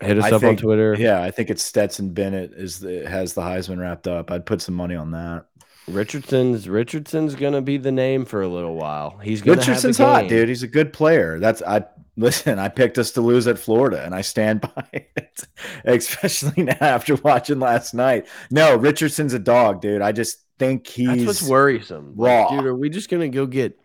[0.00, 0.94] Hit us I up think- on Twitter.
[0.98, 4.30] yeah, I think it's Stetson Bennett is the, has the Heisman wrapped up.
[4.30, 5.46] I'd put some money on that.
[5.86, 9.18] Richardson's Richardson's gonna be the name for a little while.
[9.18, 10.48] He's gonna Richardson's hot, dude.
[10.48, 11.38] He's a good player.
[11.38, 11.84] That's I
[12.16, 12.58] listen.
[12.58, 15.42] I picked us to lose at Florida, and I stand by it,
[15.84, 18.26] especially now after watching last night.
[18.50, 20.00] No, Richardson's a dog, dude.
[20.00, 22.14] I just think he's That's what's worrisome.
[22.16, 23.78] Like, dude, are we just gonna go get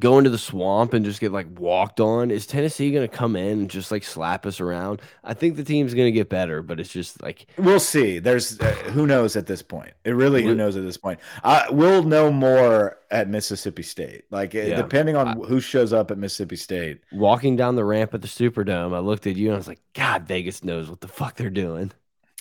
[0.00, 2.30] go into the swamp and just get like walked on?
[2.30, 5.00] Is Tennessee gonna come in and just like slap us around?
[5.22, 8.18] I think the team's gonna get better, but it's just like We'll see.
[8.18, 9.92] There's uh, who knows at this point.
[10.04, 11.20] It really who knows at this point.
[11.44, 14.24] Uh, we'll know more at Mississippi State.
[14.30, 14.74] Like Yeah.
[14.76, 17.00] depending on who shows up at Mississippi State.
[17.12, 18.94] walking down the ramp at the Superdome.
[18.94, 21.50] I looked at you and I was like, God, Vegas knows what the fuck they're
[21.50, 21.92] doing.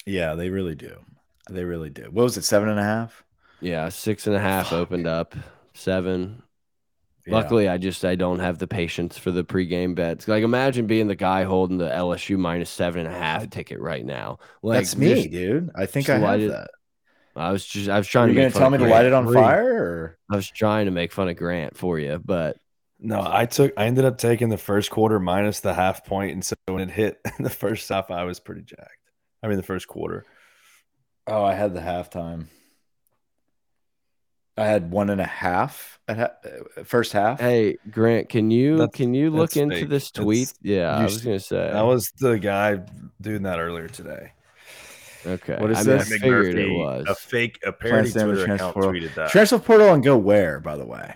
[0.05, 0.97] Yeah, they really do.
[1.49, 2.03] They really do.
[2.11, 2.43] What was it?
[2.43, 3.23] Seven and a half.
[3.59, 4.79] Yeah, six and a oh, half Fuck.
[4.79, 5.35] opened up,
[5.73, 6.43] seven.
[7.25, 7.33] Yeah.
[7.35, 10.27] Luckily, I just I don't have the patience for the pregame bets.
[10.27, 14.05] Like, imagine being the guy holding the LSU minus seven and a half ticket right
[14.05, 14.39] now.
[14.61, 15.69] Like, that's me, just- dude.
[15.75, 16.71] I think I have it that.
[17.35, 18.85] I was just I was Are trying you to gonna make tell of me to
[18.87, 19.35] light it on Free.
[19.35, 19.83] fire?
[19.83, 22.57] Or I was trying to make fun of Grant for you, but
[22.99, 23.73] No, I took.
[23.77, 26.91] I ended up taking the first quarter minus the half point, and so when it
[26.91, 28.97] hit the first half, I was pretty jacked.
[29.41, 30.25] I mean, the first quarter.
[31.27, 32.47] Oh, I had the halftime.
[34.55, 36.27] I had one and a half at ha
[36.77, 37.39] uh, first half.
[37.39, 39.89] hey, Grant, can you That's- can you look into fake.
[39.89, 40.49] this tweet?
[40.49, 41.71] That's- yeah, I was gonna say.
[41.71, 42.79] That was the guy
[43.19, 44.33] doing that earlier today.
[45.25, 45.57] okay.
[45.59, 46.07] What is I mean, this?
[46.13, 47.05] I figured it was.
[47.07, 48.91] a fake, a parody Transfer Twitter account portal.
[48.91, 49.31] tweeted that.
[49.31, 50.59] Transfer portal and go where?
[50.59, 51.15] By the way.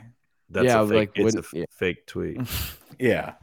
[0.49, 1.65] That's Yeah, a fake, like, it's a yeah.
[1.71, 2.39] fake tweet.
[2.99, 3.33] Yeah.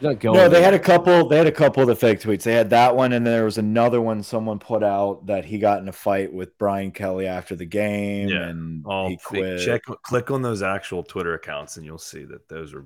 [0.00, 1.28] Not going No, they had a couple.
[1.28, 2.42] They had a couple of the fake tweets.
[2.44, 5.58] They had that one, and then there was another one someone put out that he
[5.58, 8.48] got in a fight with Brian Kelly after the game, Yeah.
[8.48, 9.22] and All he fake.
[9.24, 9.60] quit.
[9.60, 12.84] Check, click on those actual Twitter accounts, and you'll see that those are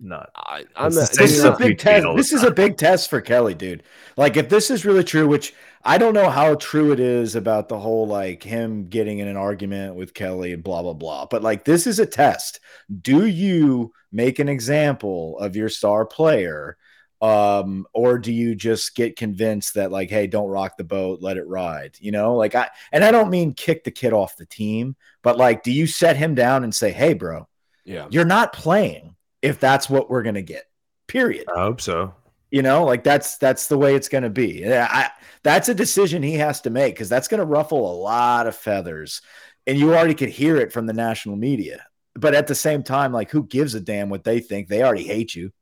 [0.00, 0.30] not.
[0.36, 2.04] I, I'm a, This is a big test.
[2.06, 3.82] all the This is a big test for Kelly, dude.
[4.16, 5.54] Like, if this is really true, which
[5.84, 9.36] I don't know how true it is about the whole like him getting in an
[9.36, 12.60] argument with Kelly and blah blah blah, but like this is a test.
[13.02, 16.76] Do you make an example of your star player?
[17.20, 21.36] um or do you just get convinced that like hey don't rock the boat let
[21.36, 24.46] it ride you know like i and i don't mean kick the kid off the
[24.46, 27.48] team but like do you set him down and say hey bro
[27.84, 28.06] yeah.
[28.10, 30.64] you're not playing if that's what we're gonna get
[31.08, 32.14] period I hope so.
[32.52, 35.10] you know like that's that's the way it's gonna be Yeah, I,
[35.42, 39.22] that's a decision he has to make because that's gonna ruffle a lot of feathers
[39.66, 41.84] and you already could hear it from the national media
[42.18, 45.04] but at the same time like who gives a damn what they think they already
[45.04, 45.52] hate you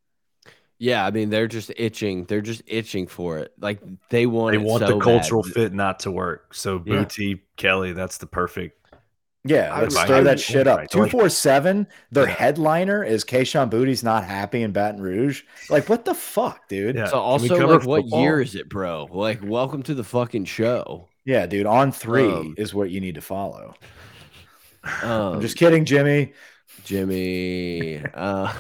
[0.79, 2.27] Yeah, I mean they're just itching.
[2.27, 3.53] They're just itching for it.
[3.59, 3.81] Like
[4.11, 4.53] they want.
[4.53, 5.53] They it want so the cultural bad.
[5.55, 6.53] fit not to work.
[6.55, 7.05] So Yeah.
[7.05, 8.75] Boutte Kelly, that's the perfect.
[9.43, 10.79] Yeah, I let's would- stir that shit up.
[10.79, 11.87] right, Two like- four seven.
[12.13, 12.35] Their Yeah.
[12.35, 15.45] headliner is Kayshon Boutte's not happy in Baton Rouge.
[15.71, 16.97] Like, what the fuck, dude?
[16.97, 17.03] Yeah.
[17.05, 19.09] Yeah, So also, cover like, what year is it, bro?
[19.11, 21.09] Like, welcome to the fucking show.
[21.25, 21.65] Yeah, dude.
[21.67, 23.75] On three Um, is what you need to follow.
[25.03, 26.33] Um, I'm just kidding, Jimmy.
[26.85, 28.03] Jimmy.
[28.15, 28.53] Uh,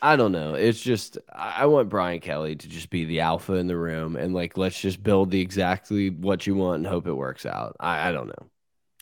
[0.00, 0.54] I don't know.
[0.54, 4.32] It's just I want Brian Kelly to just be the alpha in the room and
[4.32, 7.76] like let's just build the exactly what you want and hope it works out.
[7.80, 8.48] I, I don't know.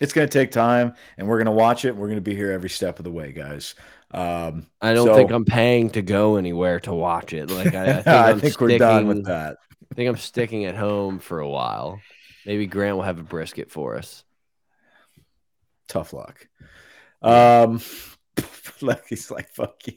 [0.01, 1.97] It's gonna take time, and we're gonna watch it.
[1.97, 3.74] We're gonna be here every step of the way, guys.
[4.11, 7.51] Um, I don't So- think I'm paying to go anywhere to watch it.
[7.51, 9.57] Like I, I think, I think we're done with that.
[9.91, 12.01] I think I'm sticking at home for a while.
[12.45, 14.22] Maybe Grant will have a brisket for us.
[15.89, 16.47] Tough luck.
[17.22, 17.80] Um,
[18.80, 19.95] Lucky's like, fuck you.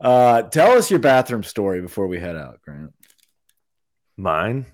[0.00, 2.92] Uh, tell us your bathroom story before we head out, Grant.
[4.16, 4.66] Mine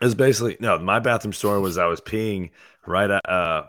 [0.00, 0.78] is basically no.
[0.78, 2.50] My bathroom story was I was peeing
[2.86, 3.64] right at, uh,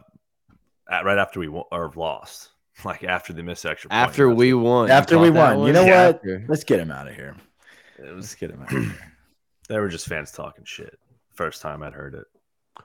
[0.89, 2.49] at right after we won, or lost,
[2.85, 3.89] like after the missed extra.
[3.89, 4.01] point.
[4.01, 4.89] After That's we won.
[4.91, 6.07] After we caught that won, you know Yeah.
[6.07, 6.15] what?
[6.15, 6.45] After.
[6.49, 7.35] Let's get him out of here.
[7.99, 8.95] it Let's get him out of here.
[9.69, 10.97] they were just fans talking shit.
[11.33, 12.25] First time I'd heard it.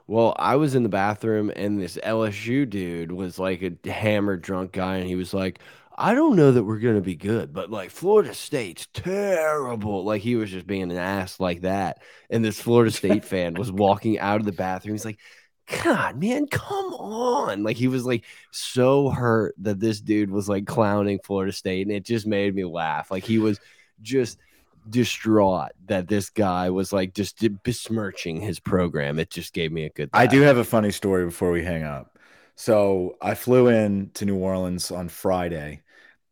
[0.07, 4.71] Well, I was in the bathroom and this LSU dude was like a hammered drunk
[4.71, 5.59] guy, and he was like,
[5.97, 10.03] I don't know that we're gonna be good, but like Florida State's terrible.
[10.05, 12.01] Like he was just being an ass like that.
[12.29, 14.95] And this Florida State fan was walking out of the bathroom.
[14.95, 15.19] He's like,
[15.83, 17.63] God, man, come on.
[17.63, 21.95] Like he was like so hurt that this dude was like clowning Florida State, and
[21.95, 23.11] it just made me laugh.
[23.11, 23.59] Like he was
[24.01, 24.37] just
[24.89, 29.19] distraught that this guy was like just besmirching his program.
[29.19, 30.09] It just gave me a good.
[30.13, 32.17] I do have a funny story before we hang up.
[32.55, 35.81] So I flew in to New Orleans on Friday,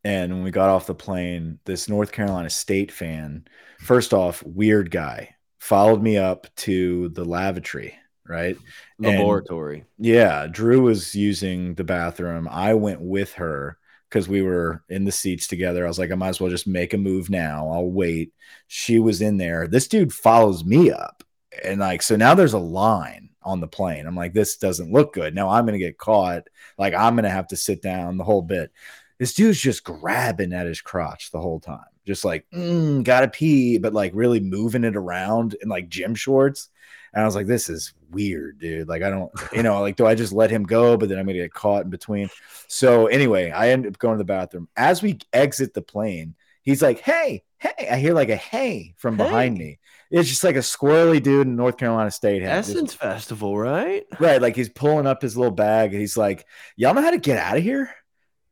[0.04, 3.46] and when we got off the plane, this North Carolina State fan,
[3.80, 7.98] first off, weird guy, followed me up to the lavatory
[8.28, 8.58] right?
[9.00, 9.80] Laboratory.
[9.80, 12.48] And, yeah, Drew was using the bathroom.
[12.50, 13.78] I went with her
[14.10, 15.86] because we were in the seats together.
[15.86, 17.70] I was like, I might as well just make a move now.
[17.72, 18.34] I'll wait.
[18.68, 19.68] She was in there.
[19.68, 21.24] This dude follows me up.
[21.64, 24.06] And like, so now there's a line on the plane.
[24.06, 25.34] I'm like, this doesn't look good.
[25.34, 26.48] Now I'm going to get caught.
[26.78, 28.72] Like, I'm going to have to sit down the whole bit.
[29.20, 33.80] This dude's just grabbing at his crotch the whole time, just like, mm, gotta pee,
[33.80, 36.70] but like really moving it around in like gym shorts.
[37.14, 38.88] And I was like, this is weird, dude.
[38.88, 40.98] Like, I don't, you know, like, do I just let him go?
[40.98, 42.30] But then I'm going to get caught in between.
[42.68, 44.68] So, anyway, I end up going to the bathroom.
[44.76, 47.88] As we exit the plane, he's like, hey, hey.
[47.90, 49.80] I hear like a hey from behind me.
[50.12, 52.44] It's just like a squirrely dude in North Carolina State.
[52.44, 54.06] Essence just, Festival, right?
[54.20, 54.42] Right.
[54.42, 56.46] Like, he's pulling up his little bag and he's like,
[56.76, 57.94] y'all know how to get out of here?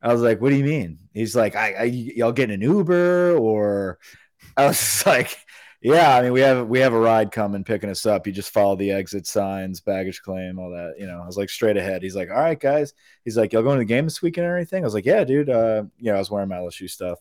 [0.02, 1.00] I was like, what do you mean?
[1.14, 3.98] He's like, I, I y'all getting an Uber or
[4.56, 5.36] I was just like,
[5.86, 8.26] yeah, I mean, we have we have a ride coming picking us up.
[8.26, 10.96] You just follow the exit signs, baggage claim, all that.
[10.98, 12.02] You know, I was like straight ahead.
[12.02, 12.96] He's like, all right, guys.
[13.24, 14.84] He's like, y'all going to the game this weekend or anything?
[14.84, 15.48] I was like, yeah, dude.
[15.48, 17.20] Uh, you know, I was wearing my LSU stuff,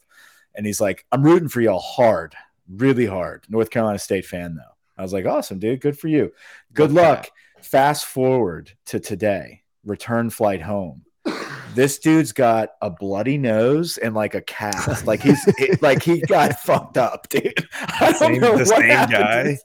[0.55, 2.35] and he's like, I'm rooting for y'all hard,
[2.67, 3.45] really hard.
[3.51, 4.63] North Carolina State fan though.
[4.97, 5.83] I was like, awesome, dude.
[5.83, 6.33] Good for you.
[6.73, 7.31] Good luck.
[7.61, 11.05] Fast forward to today, return flight home
[11.75, 15.07] this dude's got a bloody nose and like a cast.
[15.07, 17.53] Like he's it, like he got fucked up, dude.
[17.73, 19.59] I don't same, know the what same guy.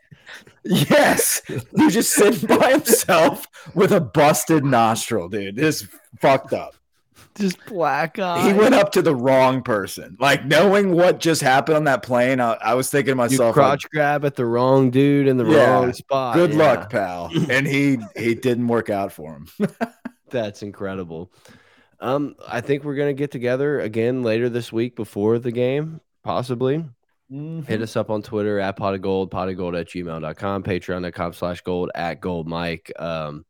[0.63, 5.55] Yes, he's just sitting by himself with a busted nostril, dude.
[5.55, 5.87] This
[6.19, 6.75] fucked up.
[7.35, 8.45] Just black eye.
[8.45, 10.17] He went up to the wrong person.
[10.19, 13.61] Like knowing what just happened on that plane, I, I was thinking to myself, you
[13.61, 16.35] crotch like, grab at the wrong dude in the yeah, wrong spot.
[16.35, 16.57] Good yeah.
[16.57, 17.31] luck, pal.
[17.49, 19.47] And he he didn't work out for him.
[20.29, 21.31] That's incredible.
[22.01, 26.85] Um, I think we're gonna get together again later this week before the game, possibly.
[27.31, 27.61] Mm-hmm.
[27.61, 31.33] Hit us up on Twitter at pot of gold, pot of gold at gmail.com, patreon.com
[31.33, 32.91] slash gold at gold Mike.
[32.97, 33.45] Um,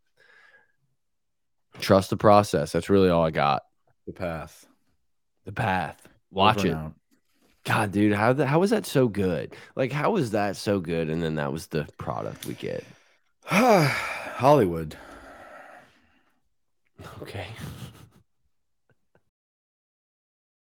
[1.80, 2.72] trust the process.
[2.74, 3.64] That's really all I got.
[4.06, 4.68] The path.
[5.46, 6.08] The path.
[6.32, 6.94] Watch Over it.
[7.64, 9.56] God, dude, how the, how was that so good?
[9.76, 11.10] Like, how was that so good?
[11.10, 12.84] And then that was the product we get.
[13.46, 14.98] Hollywood.
[17.22, 17.48] Okay.